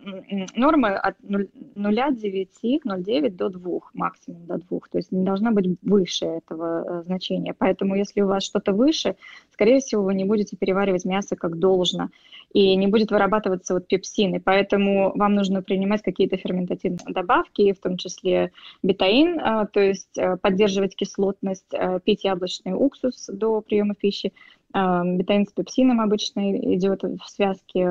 [0.57, 2.49] норма от 0,9,
[2.85, 7.95] 0,9 до 2, максимум до 2, то есть не должна быть выше этого значения, поэтому
[7.95, 9.17] если у вас что-то выше,
[9.53, 12.09] скорее всего, вы не будете переваривать мясо как должно,
[12.53, 17.81] и не будет вырабатываться вот пепсин, и поэтому вам нужно принимать какие-то ферментативные добавки, в
[17.81, 23.95] том числе бетаин, а, то есть э, поддерживать кислотность, э, пить яблочный уксус до приема
[23.95, 24.33] пищи,
[24.75, 27.89] Бетаин с пепсином обычно идет в связке.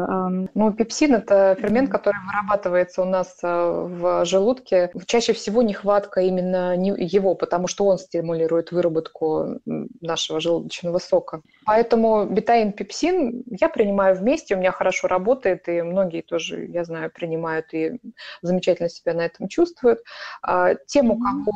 [0.54, 4.92] Ну, пепсин– это фермент, который вырабатывается у нас а, в желудке.
[5.08, 11.42] Чаще всего нехватка именно его, потому что он стимулирует выработку нашего желудочного сока.
[11.66, 17.12] Поэтому бетаин, пепсин я принимаю вместе, у меня хорошо работает, и многие тоже, я знаю,
[17.12, 18.00] принимают и
[18.42, 20.00] замечательно себя на этом чувствуют.
[20.44, 21.54] А, тем, у кого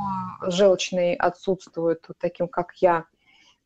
[0.52, 3.06] желчный отсутствует, таким как я,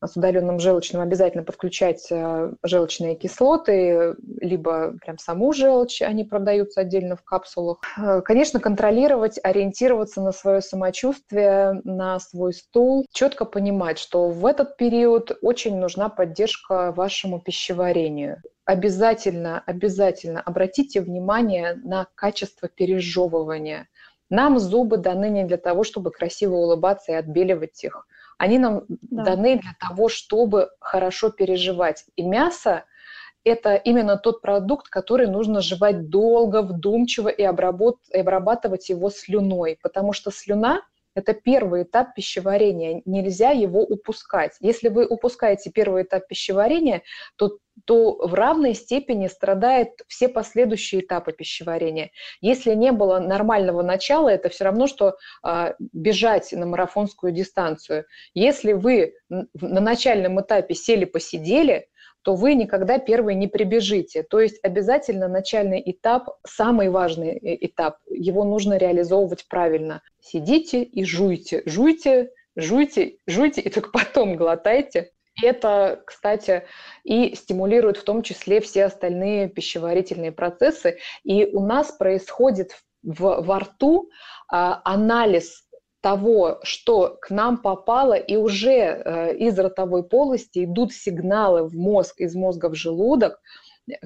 [0.04, 7.16] с удаленным желчным обязательно подключать э, желчные кислоты, либо прям саму желчь, они продаются отдельно
[7.16, 7.80] в капсулах.
[7.96, 14.76] Э, конечно, контролировать, ориентироваться на свое самочувствие, на свой стул, четко понимать, что в этот
[14.76, 18.42] период очень нужна поддержка вашему пищеварению.
[18.66, 23.88] Обязательно, обязательно обратите внимание на качество пережевывания.
[24.28, 28.06] Нам зубы даны не для того, чтобы красиво улыбаться и отбеливать их
[28.38, 29.24] они нам да.
[29.24, 32.04] даны для того, чтобы хорошо переживать.
[32.16, 32.84] И мясо–
[33.44, 37.98] это именно тот продукт, который нужно жевать долго, вдумчиво и, обработ...
[38.12, 40.82] и обрабатывать его слюной, потому что слюна–
[41.14, 44.56] это первый этап пищеварения, нельзя его упускать.
[44.60, 47.02] Если вы упускаете первый этап пищеварения,
[47.36, 52.10] то то в равной степени страдают все последующие этапы пищеварения.
[52.40, 58.06] Если не было нормального начала, это все равно, что э, бежать на марафонскую дистанцию.
[58.34, 61.88] Если вы на начальном этапе сели-посидели,
[62.26, 64.24] то вы никогда первый не прибежите.
[64.24, 70.02] То есть обязательно начальный этап, самый важный э, этап, его нужно реализовывать правильно.
[70.20, 75.12] Сидите и жуйте, жуйте, жуйте, жуйте, и только потом глотайте,
[75.42, 76.64] это, кстати,
[77.04, 80.98] и стимулирует в том числе все остальные пищеварительные процессы.
[81.24, 82.72] И у нас происходит
[83.02, 84.10] в, во рту
[84.48, 85.66] а, анализ
[86.00, 92.20] того, что к нам попало, и уже э, из ротовой полости идут сигналы в мозг,
[92.20, 93.40] из мозга в желудок,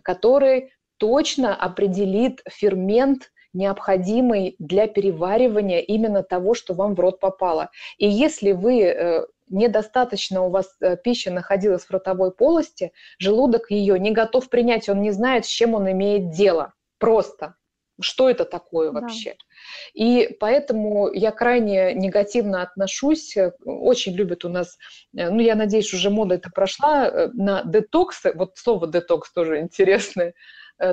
[0.02, 7.70] который точно определит фермент, необходимый для переваривания именно того, что вам в рот попало.
[7.98, 13.98] И если вы э, недостаточно у вас э, пища находилась в ротовой полости, желудок ее
[13.98, 16.72] не готов принять, он не знает, с чем он имеет дело.
[16.98, 17.56] Просто.
[18.02, 19.30] Что это такое вообще?
[19.30, 19.44] Да.
[19.92, 23.36] И поэтому я крайне негативно отношусь.
[23.36, 24.78] Э, очень любят у нас,
[25.16, 28.32] э, ну, я надеюсь, уже мода это прошла, на детоксы.
[28.34, 30.34] Вот слово детокс тоже интересное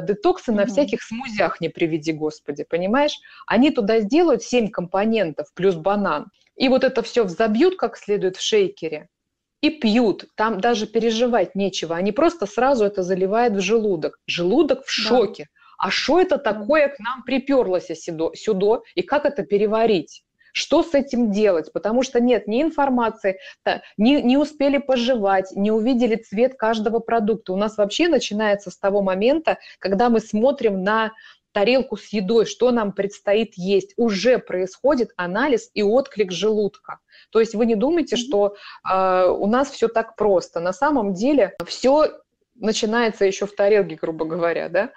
[0.02, 0.56] детоксы mm-hmm.
[0.56, 3.18] на всяких смузях, не приведи Господи, понимаешь?
[3.46, 6.26] Они туда сделают 7 компонентов плюс банан.
[6.58, 9.10] И вот это все взобьют как следует в шейкере
[9.62, 10.26] и пьют.
[10.36, 11.96] Там даже переживать нечего.
[11.96, 14.20] Они просто сразу это заливают в желудок.
[14.28, 15.44] Желудок в шоке.
[15.44, 15.50] Да.
[15.88, 20.24] А что это такое к нам приперлось сюда, сюда и как это переварить?
[20.52, 21.72] Что с этим делать?
[21.72, 23.38] Потому что нет ни информации,
[23.96, 27.54] не, не успели пожевать, не увидели цвет каждого продукта.
[27.54, 31.12] У нас вообще начинается с того момента, когда мы смотрим на
[31.52, 37.00] тарелку с едой, что нам предстоит есть, уже происходит анализ и отклик желудка.
[37.32, 38.56] То есть вы не думайте, что
[38.90, 40.60] э, у нас все так просто.
[40.60, 42.12] На самом деле все
[42.56, 44.92] начинается еще в тарелке, грубо говоря, да.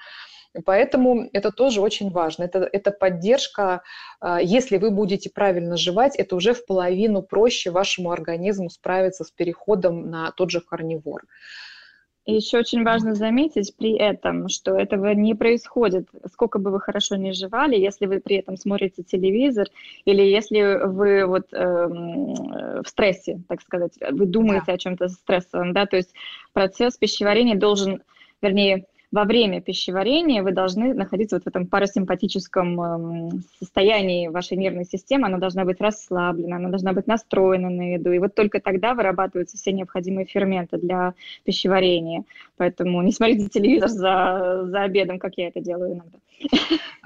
[0.64, 2.44] Поэтому это тоже очень важно.
[2.44, 3.82] Это, это поддержка.
[4.20, 9.30] А, если вы будете правильно жевать, это уже в половину проще вашему организму справиться с
[9.30, 11.22] переходом на тот же карнивор.
[12.26, 17.16] И еще очень важно заметить при этом, что этого не происходит, сколько бы вы хорошо
[17.16, 19.68] не жевали, если вы при этом смотрите телевизор
[20.04, 24.72] или если вы вот э, в стрессе, так сказать, вы думаете да.
[24.74, 26.12] о чем-то стрессовом, да, то есть
[26.52, 28.02] процесс пищеварения должен,
[28.42, 34.84] вернее, во время пищеварения вы должны находиться вот в этом парасимпатическом эм, состоянии вашей нервной
[34.84, 38.94] системы, она должна быть расслаблена, она должна быть настроена на еду, и вот только тогда
[38.94, 42.24] вырабатываются все необходимые ферменты для пищеварения.
[42.56, 46.18] Поэтому не смотрите телевизор за, за обедом, как я это делаю иногда.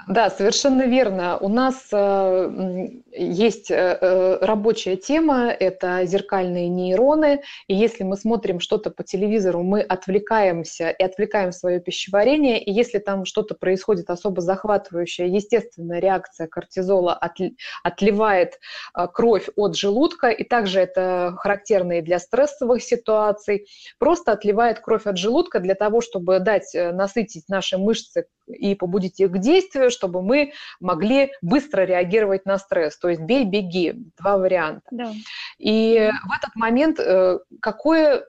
[0.07, 1.37] Да, совершенно верно.
[1.39, 8.59] У нас э, есть э, э, рабочая тема, это зеркальные нейроны, и если мы смотрим
[8.59, 14.41] что-то по телевизору, мы отвлекаемся и отвлекаем свое пищеварение, и если там что-то происходит особо
[14.41, 17.37] захватывающее, естественная реакция кортизола от,
[17.83, 18.59] отливает
[18.95, 23.65] э, кровь от желудка, и также это характерно и для стрессовых ситуаций,
[23.97, 29.19] просто отливает кровь от желудка для того, чтобы дать э, насытить наши мышцы и побудить
[29.25, 32.97] их к действию, чтобы мы могли быстро реагировать на стресс.
[32.97, 34.87] То есть бей, беги, два варианта.
[34.91, 35.11] Да.
[35.57, 38.25] И в этот момент э, какое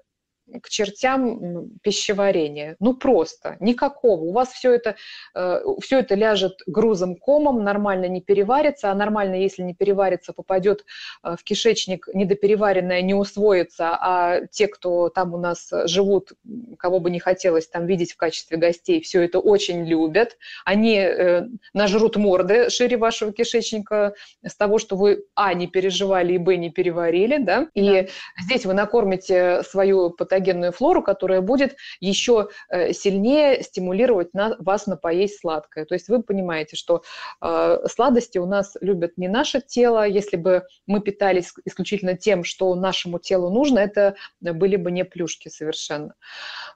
[0.63, 2.77] к чертям пищеварения.
[2.79, 4.23] Ну просто, никакого.
[4.23, 4.97] У вас все это,
[5.35, 10.85] э, все это ляжет грузом комом, нормально не переварится, а нормально, если не переварится, попадет
[11.25, 16.33] э, в кишечник недопереваренное, не усвоится, а те, кто там у нас живут,
[16.79, 20.37] кого бы не хотелось там видеть в качестве гостей, все это очень любят.
[20.65, 21.43] Они э,
[21.75, 26.71] нажрут морды шире вашего кишечника с того, что вы, а, не переживали, и, б, не
[26.71, 28.07] переварили, да, и да.
[28.45, 34.87] здесь вы накормите свою патологию патогенную флору, которая будет еще э, сильнее стимулировать на, вас
[34.87, 35.87] на поесть сладкое.
[35.87, 37.03] То есть вы понимаете, что
[37.41, 40.07] э, сладости у нас любят не наше тело.
[40.07, 45.49] Если бы мы питались исключительно тем, что нашему телу нужно, это были бы не плюшки
[45.49, 46.15] совершенно.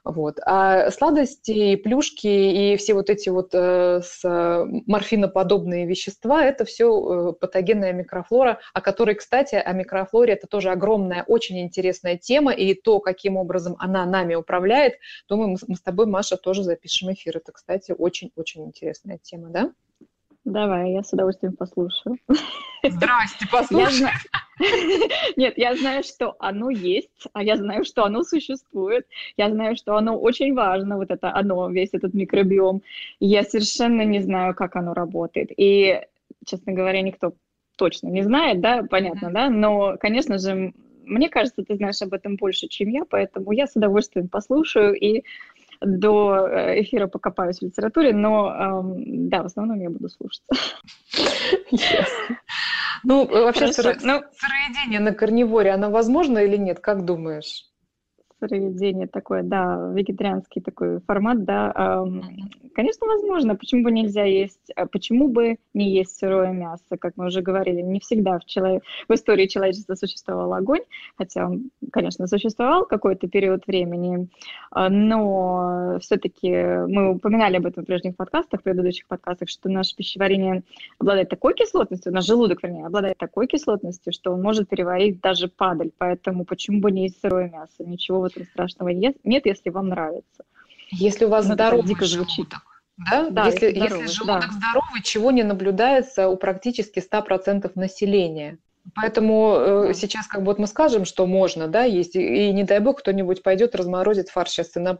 [0.03, 0.39] Вот.
[0.45, 4.21] А сладости и плюшки и все вот эти вот э, с
[4.87, 6.87] морфиноподобные вещества, это все
[7.29, 12.73] э, патогенная микрофлора, о которой, кстати, о микрофлоре это тоже огромная, очень интересная тема, и
[12.73, 14.93] то, каким образом образом она нами управляет,
[15.27, 17.37] думаю, мы, с тобой, Маша, тоже запишем эфир.
[17.37, 19.71] Это, кстати, очень-очень интересная тема, да?
[20.45, 22.17] Давай, я с удовольствием послушаю.
[22.83, 24.09] Здрасте, послушай.
[25.37, 29.05] Нет, я знаю, что оно есть, а я знаю, что оно существует.
[29.37, 32.81] Я знаю, что оно очень важно, вот это оно, весь этот микробиом.
[33.19, 35.51] Я совершенно не знаю, как оно работает.
[35.55, 36.01] И,
[36.45, 37.33] честно говоря, никто
[37.77, 40.73] точно не знает, да, понятно, да, но, конечно же,
[41.05, 45.23] мне кажется, ты знаешь об этом больше, чем я, поэтому я с удовольствием послушаю и
[45.81, 50.43] до э, эфира покопаюсь в литературе, но эм, да, в основном я буду слушать.
[53.03, 57.70] Ну, вообще ну, сыроедение на карниворе, оно возможно или нет, как думаешь?
[58.41, 62.03] Сыроедение такое, да, вегетарианский такой формат, да,
[62.73, 67.27] конечно, возможно, почему бы нельзя есть, а почему бы не есть сырое мясо, как мы
[67.27, 70.81] уже говорили, не всегда в, человек, в истории человечества существовал огонь,
[71.17, 74.27] хотя он, конечно, существовал какой-то период времени,
[74.71, 79.95] а, но все-таки мы упоминали об этом в прежних подкастах, в предыдущих подкастах, что наше
[79.95, 80.63] пищеварение
[80.97, 85.91] обладает такой кислотностью, наш желудок, вернее, обладает такой кислотностью, что он может переварить даже падаль,
[85.97, 90.43] поэтому почему бы не есть сырое мясо, ничего этом страшного нет, если вам нравится.
[90.89, 92.47] Если у вас ну, здоровый дико звучит.
[92.97, 93.29] Да?
[93.29, 94.51] Да, если, если, здоровый, если желудок да.
[94.51, 98.57] здоровый, чего не наблюдается у практически 100% населения.
[98.95, 99.55] Поэтому
[99.89, 102.79] э, сейчас как бы вот мы скажем, что можно, да, есть, и, и не дай
[102.79, 104.97] бог кто-нибудь пойдет разморозит фарш сейчас и на,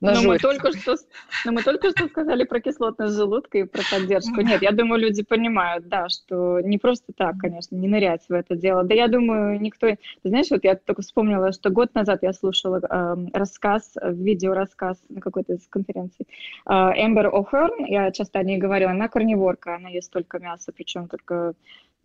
[0.00, 0.96] на но мы, только что,
[1.44, 4.40] но мы только что сказали про кислотность желудка и про поддержку.
[4.40, 8.56] Нет, я думаю, люди понимают, да, что не просто так, конечно, не нырять в это
[8.56, 8.84] дело.
[8.84, 9.88] Да я думаю, никто...
[9.88, 15.20] Ты знаешь, вот я только вспомнила, что год назад я слушала э, рассказ, видеорассказ на
[15.20, 16.26] какой-то из конференций.
[16.66, 21.54] Эмбер О'Херн, я часто о ней говорила, она корневорка, она ест только мясо, причем только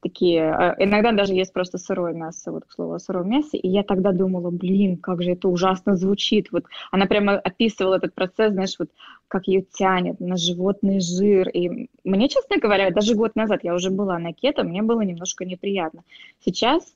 [0.02, 3.84] такие, а, иногда даже есть просто сырое мясо, вот, к слову, о сыром и я
[3.84, 8.76] тогда думала, блин, как же это ужасно звучит, вот, она прямо описывала этот процесс, знаешь,
[8.80, 8.90] вот,
[9.28, 13.90] как ее тянет на животный жир, и мне, честно говоря, даже год назад я уже
[13.90, 16.04] была на кето, мне было немножко неприятно.
[16.44, 16.96] Сейчас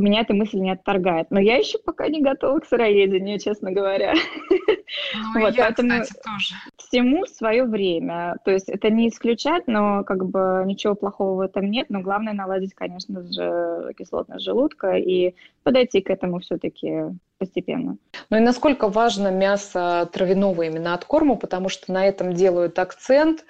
[0.00, 1.28] меня эта мысль не отторгает.
[1.30, 4.14] Но я еще пока не готова к сыроедению, честно говоря.
[5.34, 6.54] Ну, вот, я, поэтому кстати, тоже.
[6.76, 8.36] Всему свое время.
[8.44, 11.86] То есть это не исключать, но как бы ничего плохого в этом нет.
[11.90, 17.04] Но главное наладить, конечно же, кислотность желудка и подойти к этому все-таки
[17.38, 17.96] постепенно.
[18.28, 23.44] Ну и насколько важно мясо травяного именно от корма, потому что на этом делают акцент,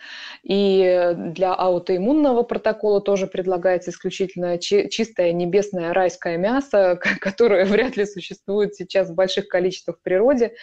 [0.44, 8.74] и для аутоиммунного протокола тоже предлагается исключительно чистое небесное райское мясо, которое вряд ли существует
[8.74, 10.54] сейчас в больших количествах в природе.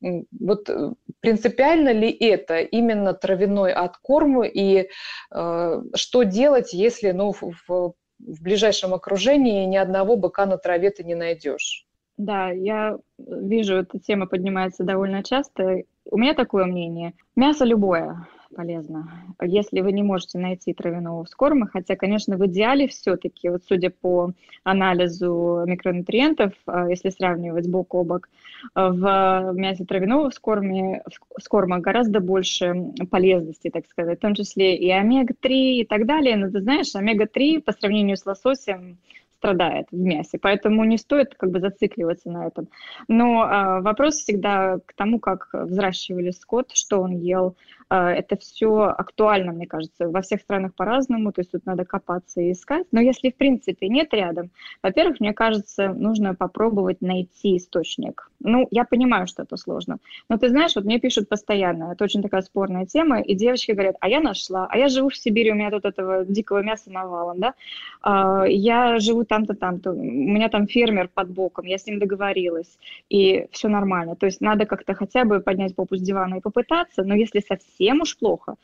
[0.00, 4.88] Вот э, принципиально ли это именно травяной откорм и
[5.30, 11.04] э, что делать, если ну, в, в ближайшем окружении ни одного быка на траве ты
[11.04, 11.86] не найдешь?
[12.16, 15.82] Да, я вижу, эта тема поднимается довольно часто.
[16.10, 17.14] У меня такое мнение.
[17.34, 19.10] Мясо любое полезно.
[19.42, 24.32] Если вы не можете найти травяного вскорма, хотя, конечно, в идеале все-таки, вот судя по
[24.62, 28.28] анализу микронутриентов, а, если сравнивать бок о бок,
[28.74, 31.02] в мясе травяного вскорме,
[31.38, 36.36] вскорма гораздо больше полезности, так сказать, в том числе и омега-3 и так далее.
[36.36, 38.98] Но ты знаешь, омега-3 по сравнению с лососем
[39.44, 42.68] страдает в мясе, поэтому не стоит как бы зацикливаться на этом.
[43.08, 47.54] Но а, вопрос всегда к тому, как взращивали скот, что он ел,
[47.94, 52.52] это все актуально, мне кажется, во всех странах по-разному, то есть тут надо копаться и
[52.52, 52.86] искать.
[52.92, 54.50] Но если, в принципе, нет рядом,
[54.82, 58.30] во-первых, мне кажется, нужно попробовать найти источник.
[58.40, 62.22] Ну, я понимаю, что это сложно, но ты знаешь, вот мне пишут постоянно, это очень
[62.22, 65.54] такая спорная тема, и девочки говорят, а я нашла, а я живу в Сибири, у
[65.54, 67.54] меня тут этого дикого мяса навалом, да,
[68.02, 72.78] а, я живу там-то, там-то, у меня там фермер под боком, я с ним договорилась,
[73.08, 74.16] и все нормально.
[74.16, 77.83] То есть надо как-то хотя бы поднять попу с дивана и попытаться, но если совсем
[77.84, 78.56] совсем уж плохо,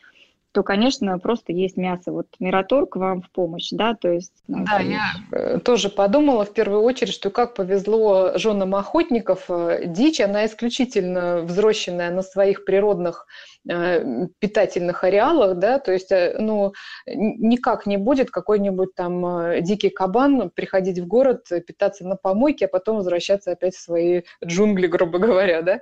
[0.52, 2.10] то, конечно, просто есть мясо.
[2.10, 4.32] Вот Мираторг вам в помощь, да, то есть...
[4.48, 9.84] Ну, да, я э, тоже подумала в первую очередь, что как повезло женам охотников, э,
[9.86, 13.26] дичь, она исключительно взросшенная на своих природных
[13.66, 16.72] питательных ареалах, да, то есть, э, ну,
[17.06, 22.68] никак не будет какой-нибудь там э, дикий кабан приходить в город, питаться на помойке, а
[22.68, 25.80] потом возвращаться опять в свои джунгли, грубо говоря, да.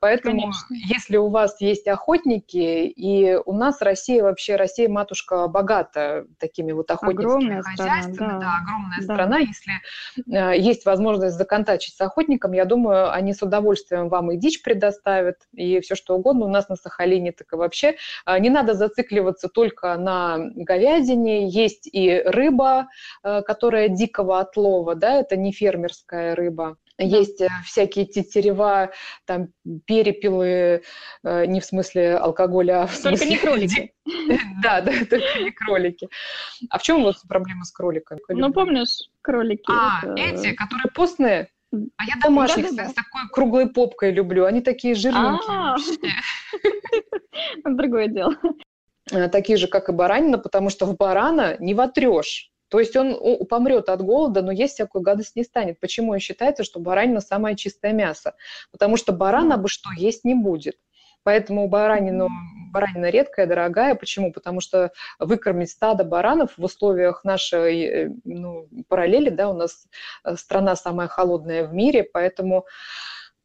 [0.00, 0.74] Поэтому, Конечно.
[0.94, 6.90] если у вас есть охотники, и у нас Россия вообще, Россия матушка богата такими вот
[6.90, 8.40] охотницкими огромная хозяйствами, страна, да.
[8.40, 9.02] да, огромная да.
[9.02, 14.62] страна, если есть возможность законтачить с охотником, я думаю, они с удовольствием вам и дичь
[14.62, 16.46] предоставят, и все что угодно.
[16.46, 17.96] У нас на Сахалине, так и вообще.
[18.24, 21.48] А, не надо зацикливаться только на говядине.
[21.48, 22.88] Есть и рыба,
[23.22, 26.76] э, которая дикого отлова, да, это не фермерская рыба.
[26.98, 28.90] Есть э, всякие тетерева,
[29.24, 29.48] там
[29.86, 30.82] перепелы,
[31.24, 33.18] э, не в смысле алкоголя, а в смысле...
[33.18, 33.94] Только не кролики.
[34.62, 36.08] Да, да, только не кролики.
[36.70, 38.20] А в чем у вас проблема с кроликами?
[38.28, 39.70] Ну, помнишь, кролики.
[39.70, 41.48] А, эти, которые постные?
[41.96, 42.88] А я домашних да, да, да.
[42.90, 44.44] с такой круглой попкой люблю.
[44.44, 45.48] Они такие жирненькие.
[45.48, 45.76] А.
[47.70, 48.34] Другое дело.
[49.10, 52.50] Э, такие же, как и баранина, потому что в барана не вотрешь.
[52.68, 53.16] То есть он
[53.46, 55.78] помрет от голода, но есть всякую гадость не станет.
[55.78, 58.34] Почему и считается, что баранина самое чистое мясо?
[58.72, 60.76] Потому что барана бы что есть не будет.
[61.24, 62.28] Поэтому баранину,
[62.70, 63.94] баранина редкая, дорогая.
[63.94, 64.32] Почему?
[64.32, 69.86] Потому что выкормить стадо баранов в условиях нашей э, ну, параллели, да, у нас
[70.24, 72.66] э, страна самая холодная в мире, поэтому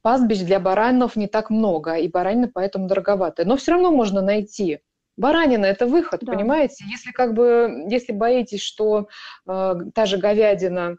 [0.01, 3.45] пастбищ для баранов не так много, и баранина поэтому дороговатая.
[3.45, 4.80] Но все равно можно найти.
[5.17, 6.32] Баранина– это выход, да.
[6.32, 6.86] понимаете?
[6.89, 9.09] Если как бы, если боитесь, что
[9.47, 10.97] э, та же говядина,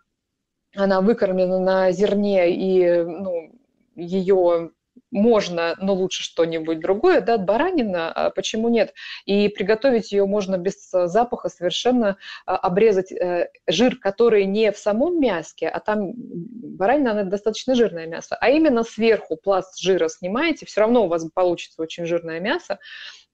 [0.76, 3.52] она выкормлена на зерне и ну,
[3.96, 4.70] ее
[5.10, 8.94] можно, но лучше что-нибудь другое, да, баранина, почему нет?
[9.24, 12.16] И приготовить ее можно без э, запаха совершенно
[12.46, 18.06] а, обрезать э, жир, который не в самом мяске, а там баранина, она достаточно жирное
[18.06, 22.78] мясо, а именно сверху пласт жира снимаете, все равно у вас получится очень жирное мясо,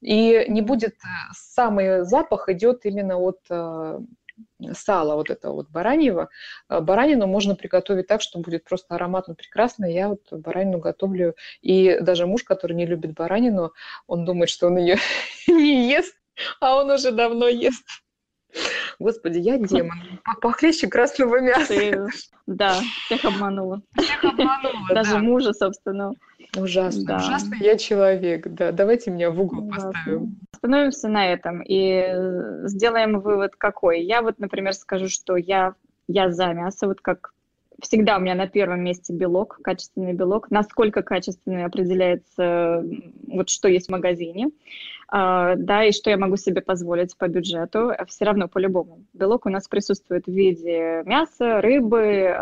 [0.01, 3.41] и не будет, э, самый запах идет именно от
[4.73, 6.29] сала вот этого вот бараньего.
[6.69, 9.87] А, баранину можно приготовить так, что будет просто ароматно прекрасно.
[9.87, 11.35] Я вот баранину готовлю.
[11.63, 13.73] И даже муж, который не любит баранину,
[14.07, 14.97] он думает, что он ее
[15.49, 16.15] не ест,
[16.61, 17.85] а он уже давно ест.
[18.99, 19.99] Господи, я демон.
[20.41, 21.69] Похлеще красного мяса.
[21.69, 22.07] Ты,
[22.47, 23.83] да, всех обманула.
[23.99, 25.19] Всех обманула, Даже да.
[25.19, 26.13] мужа, собственно.
[26.57, 27.17] Ужасно, Да.
[27.19, 28.73] ужасный я человек, да.
[28.73, 29.93] Давайте меня в угол Ужасно.
[29.93, 30.37] поставим.
[30.53, 34.01] Остановимся на этом и э, сделаем вывод какой.
[34.03, 35.75] Я вот, например, скажу, что я,
[36.09, 37.35] я за мясо, вот как
[37.83, 40.51] всегда у меня на первом месте белок, качественный белок.
[40.51, 42.83] Насколько качественный определяется
[43.27, 44.51] вот что есть в магазине, А,
[45.11, 47.93] да, и что я могу себе позволить по бюджету.
[48.09, 49.05] Все равно по-любому.
[49.13, 52.35] Белок у нас присутствует в виде мяса, рыбы,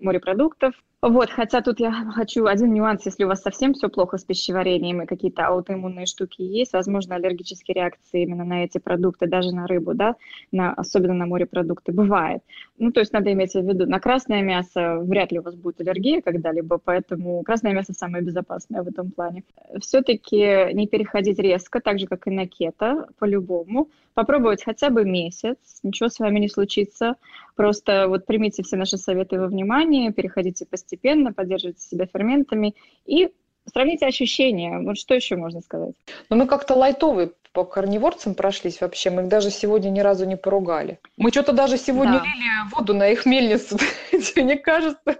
[0.00, 0.74] морепродуктов.
[1.06, 5.02] Вот, хотя тут я хочу один нюанс, если у вас совсем все плохо с пищеварением
[5.02, 9.92] и какие-то аутоиммунные штуки есть, возможно, аллергические реакции именно на эти продукты, даже на рыбу,
[9.92, 10.16] да,
[10.50, 12.42] на, особенно на морепродукты, бывает.
[12.78, 15.78] Ну, то есть надо иметь в виду, на красное мясо вряд ли у вас будет
[15.82, 19.44] аллергия когда-либо, поэтому красное мясо самое безопасное в этом плане.
[19.80, 23.88] Все-таки не переходить резко, так же, как и на кето, по-любому.
[24.14, 27.14] Попробовать хотя бы месяц, ничего с вами не случится.
[27.54, 32.74] Просто вот примите все наши советы во внимание, переходите постепенно, поддерживайте себя ферментами
[33.06, 33.30] и
[33.72, 34.78] сравните ощущения.
[34.80, 35.94] Вот что еще можно сказать?
[36.30, 39.10] Но мы как-то лайтовые по карниворцам прошлись вообще.
[39.10, 40.98] Мы их даже сегодня ни разу не поругали.
[41.16, 42.24] Мы что-то даже сегодня Да.
[42.24, 43.78] лили воду на их мельницу.
[44.10, 45.18] Тебе не кажется,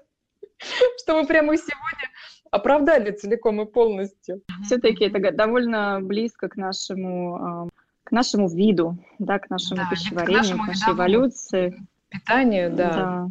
[0.98, 2.08] что мы прямо сегодня
[2.54, 4.42] оправдали целиком и полностью?
[4.64, 7.68] Все-таки это довольно близко к нашему,
[8.04, 11.86] к нашему виду, да, к нашему Да, пищеварению, к нашему к нашей эволюции.
[12.10, 13.28] Питание, да, Да.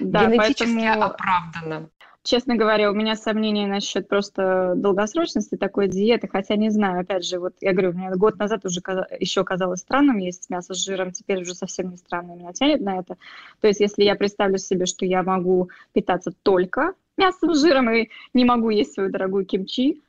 [0.00, 1.90] Да, генетически поэтому, оправдано.
[2.22, 7.38] честно говоря, у меня сомнения насчет просто долгосрочности такой диеты, хотя не знаю, опять же,
[7.38, 10.78] вот я говорю, у меня год назад уже каза- еще казалось странным есть мясо с
[10.82, 13.16] жиром, теперь уже совсем не странно, меня тянет на это.
[13.60, 18.08] То есть если я представлю себе, что я могу питаться только мясом с жиром и
[18.34, 20.02] не могу есть свою дорогую кимчи,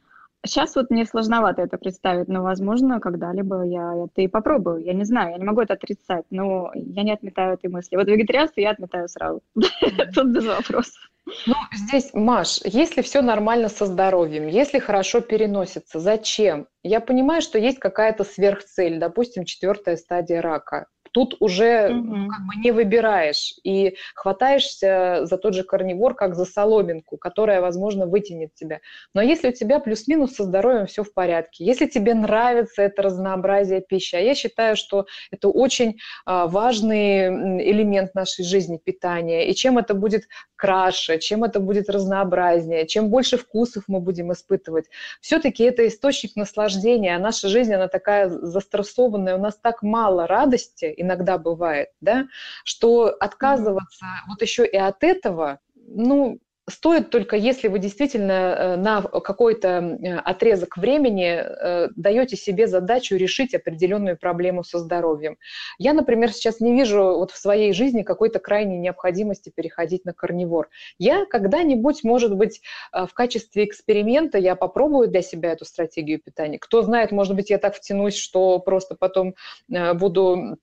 [0.45, 4.83] Сейчас вот мне сложновато это представить, но, возможно, когда-либо я это и попробую.
[4.83, 7.95] Я не знаю, я не могу это отрицать, но я не отметаю этой мысли.
[7.95, 9.41] Вот вегетарианство я отметаю сразу.
[10.13, 11.09] Тут без вопросов.
[11.47, 16.67] Ну, здесь, Маш, если все нормально со здоровьем, если хорошо переносится, зачем?
[16.83, 20.87] Я понимаю, что есть какая-то сверхцель, допустим, четвертая стадия рака.
[21.13, 22.27] Тут уже Мгм.
[22.27, 28.07] как бы не выбираешь и хватаешься за тот же карнивор, как за соломинку, которая, возможно,
[28.07, 28.79] вытянет тебя.
[29.13, 33.81] Но если у тебя плюс-минус со здоровьем все в порядке, если тебе нравится это разнообразие
[33.81, 37.27] пищи, а я считаю, что это очень а, важный
[37.63, 40.23] элемент нашей жизни питания, и чем это будет
[40.55, 44.85] краше, чем это будет разнообразнее, чем больше вкусов мы будем испытывать,
[45.21, 50.93] все-таки это источник наслаждения, а наша жизнь, она такая застрессованная, у нас так мало радости
[51.03, 52.25] иногда бывает, да,
[52.63, 56.39] что отказываться вот еще и от этого, ну,
[56.69, 63.53] стоит только, если вы действительно э, на какой-то отрезок времени э, даете себе задачу решить
[63.53, 65.37] определенную проблему со здоровьем.
[65.77, 70.69] Я, например, сейчас не вижу вот в своей жизни какой-то крайней необходимости переходить на карнивор.
[70.97, 72.61] Я когда-нибудь, может быть,
[72.93, 76.59] э, в качестве эксперимента я попробую для себя эту стратегию питания.
[76.59, 79.35] Кто знает, может быть, я так втянусь, что просто потом
[79.67, 80.57] буду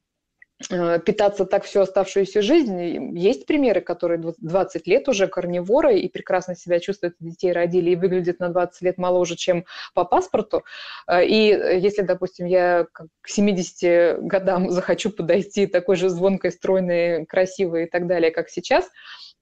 [0.68, 3.16] питаться так всю оставшуюся жизнь.
[3.18, 7.96] Есть примеры, которые дв- 20 лет уже карниворы и прекрасно себя чувствуют, детей родили и
[7.96, 9.64] выглядят на 20 лет моложе, чем
[9.94, 10.64] по паспорту.
[11.08, 17.24] Э, И э, если, допустим, я к 70 годам захочу подойти такой же звонкой, стройной,
[17.26, 18.88] красивой и так далее, как сейчас,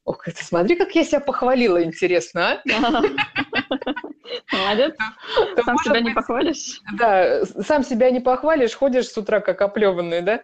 [0.04, 3.02] Ох, ты смотри, как я себя похвалила, интересно, а?
[4.52, 4.96] Молодец.
[5.56, 6.80] То, Сам себя не быть, похвалишь.
[6.98, 10.42] Да, сам себя не похвалишь, ходишь с утра как оплеванный, да?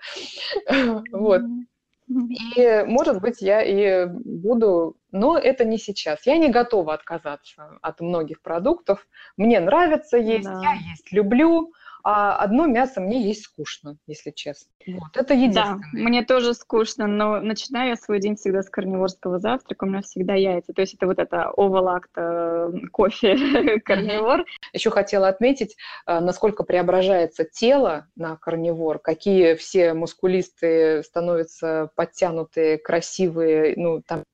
[1.13, 1.43] Вот.
[2.07, 6.27] И, может быть, я и буду, но это не сейчас.
[6.27, 9.07] Я не готова отказаться от многих продуктов.
[9.39, 10.61] Мне нравится есть, Да.
[10.63, 11.73] я есть люблю,
[12.05, 14.71] а одно мясо мне есть скучно, если честно.
[14.87, 15.81] Вот, это Да, единственное.
[15.93, 20.35] мне тоже скучно, но начинаю я свой день всегда с карниворского завтрака, у меня всегда
[20.35, 20.75] яйца.
[20.75, 23.37] То есть это вот это овалакта, кофе,
[23.85, 24.45] карнивор.
[24.75, 33.75] Еще хотела отметить, а, насколько преображается тело на карнивор, какие все мускулисты становятся подтянутые, красивые,
[33.79, 34.25] ну, там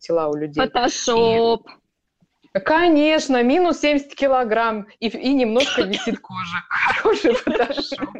[0.00, 0.64] тела у людей.
[0.66, 1.68] Фотошоп.
[2.52, 6.58] Конечно, минус 70 килограмм и, и немножко висит кожа.
[6.68, 8.08] Хороший фотошоп.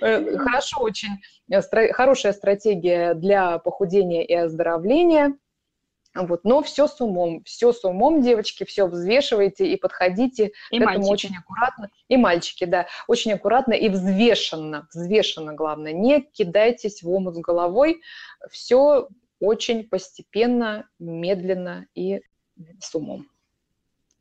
[0.00, 1.18] Э, Хорошо очень,
[1.50, 1.60] э,
[1.92, 5.36] хорошая стратегия для похудения и оздоровления.
[6.14, 10.82] Вот, но все с умом, все с умом, девочки, все взвешивайте и подходите И к
[10.82, 11.12] этому мальчики.
[11.12, 11.90] очень аккуратно.
[12.08, 15.92] И мальчики, да, очень аккуратно и взвешенно, взвешенно, главное.
[15.92, 18.00] Не кидайтесь в омут с головой,
[18.50, 19.08] все
[19.40, 22.22] очень постепенно, медленно и
[22.80, 23.26] с умом.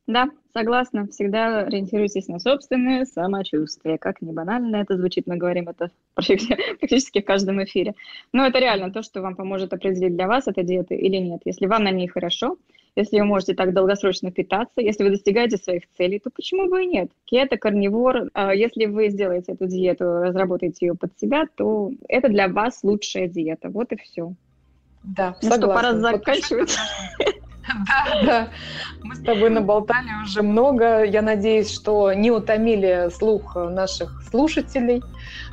[0.10, 1.08] Да, согласна.
[1.08, 4.00] Всегда ориентируйтесь на собственное самочувствие.
[4.00, 7.94] Как не банально это звучит, мы говорим это практически в каждом эфире.
[8.34, 11.42] Но это реально то, что вам поможет определить для вас, это диета или нет.
[11.46, 12.58] Если вам на ней хорошо,
[12.96, 16.88] если вы можете так долгосрочно питаться, если вы достигаете своих целей, то почему бы и
[16.88, 17.12] нет?
[17.26, 22.48] Кето, карнивор, а если вы сделаете эту диету, разработаете ее под себя, то это для
[22.48, 23.70] вас лучшая диета.
[23.70, 24.34] Вот и все.
[25.04, 25.68] Да, ну согласна.
[25.68, 26.76] что, пора заканчивать.
[27.88, 28.50] Да, да.
[29.04, 31.04] Мы с тобой наболтали уже много.
[31.04, 35.04] Я надеюсь, что не утомили слух наших слушателей,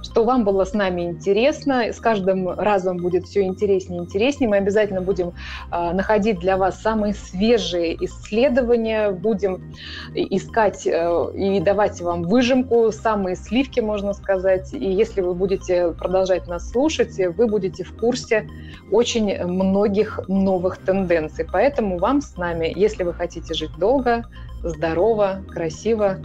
[0.06, 1.92] что вам было с нами интересно.
[1.92, 4.48] С каждым разом будет все интереснее и интереснее.
[4.48, 5.32] Мы обязательно будем
[5.70, 9.74] э, находить для вас самые свежие исследования, будем
[10.14, 14.72] искать э, и давать вам выжимку, самые сливки, можно сказать.
[14.72, 18.48] И если вы будете продолжать нас слушать, вы будете в курсе
[18.92, 21.46] очень многих новых тенденций.
[21.50, 24.24] Поэтому вам с нами, если вы хотите жить долго,
[24.62, 26.18] здорово, красиво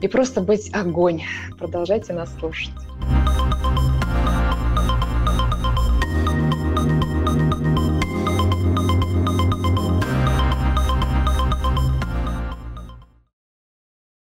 [0.00, 1.22] и просто быть огонь.
[1.58, 2.70] Продолжайте нас слушать.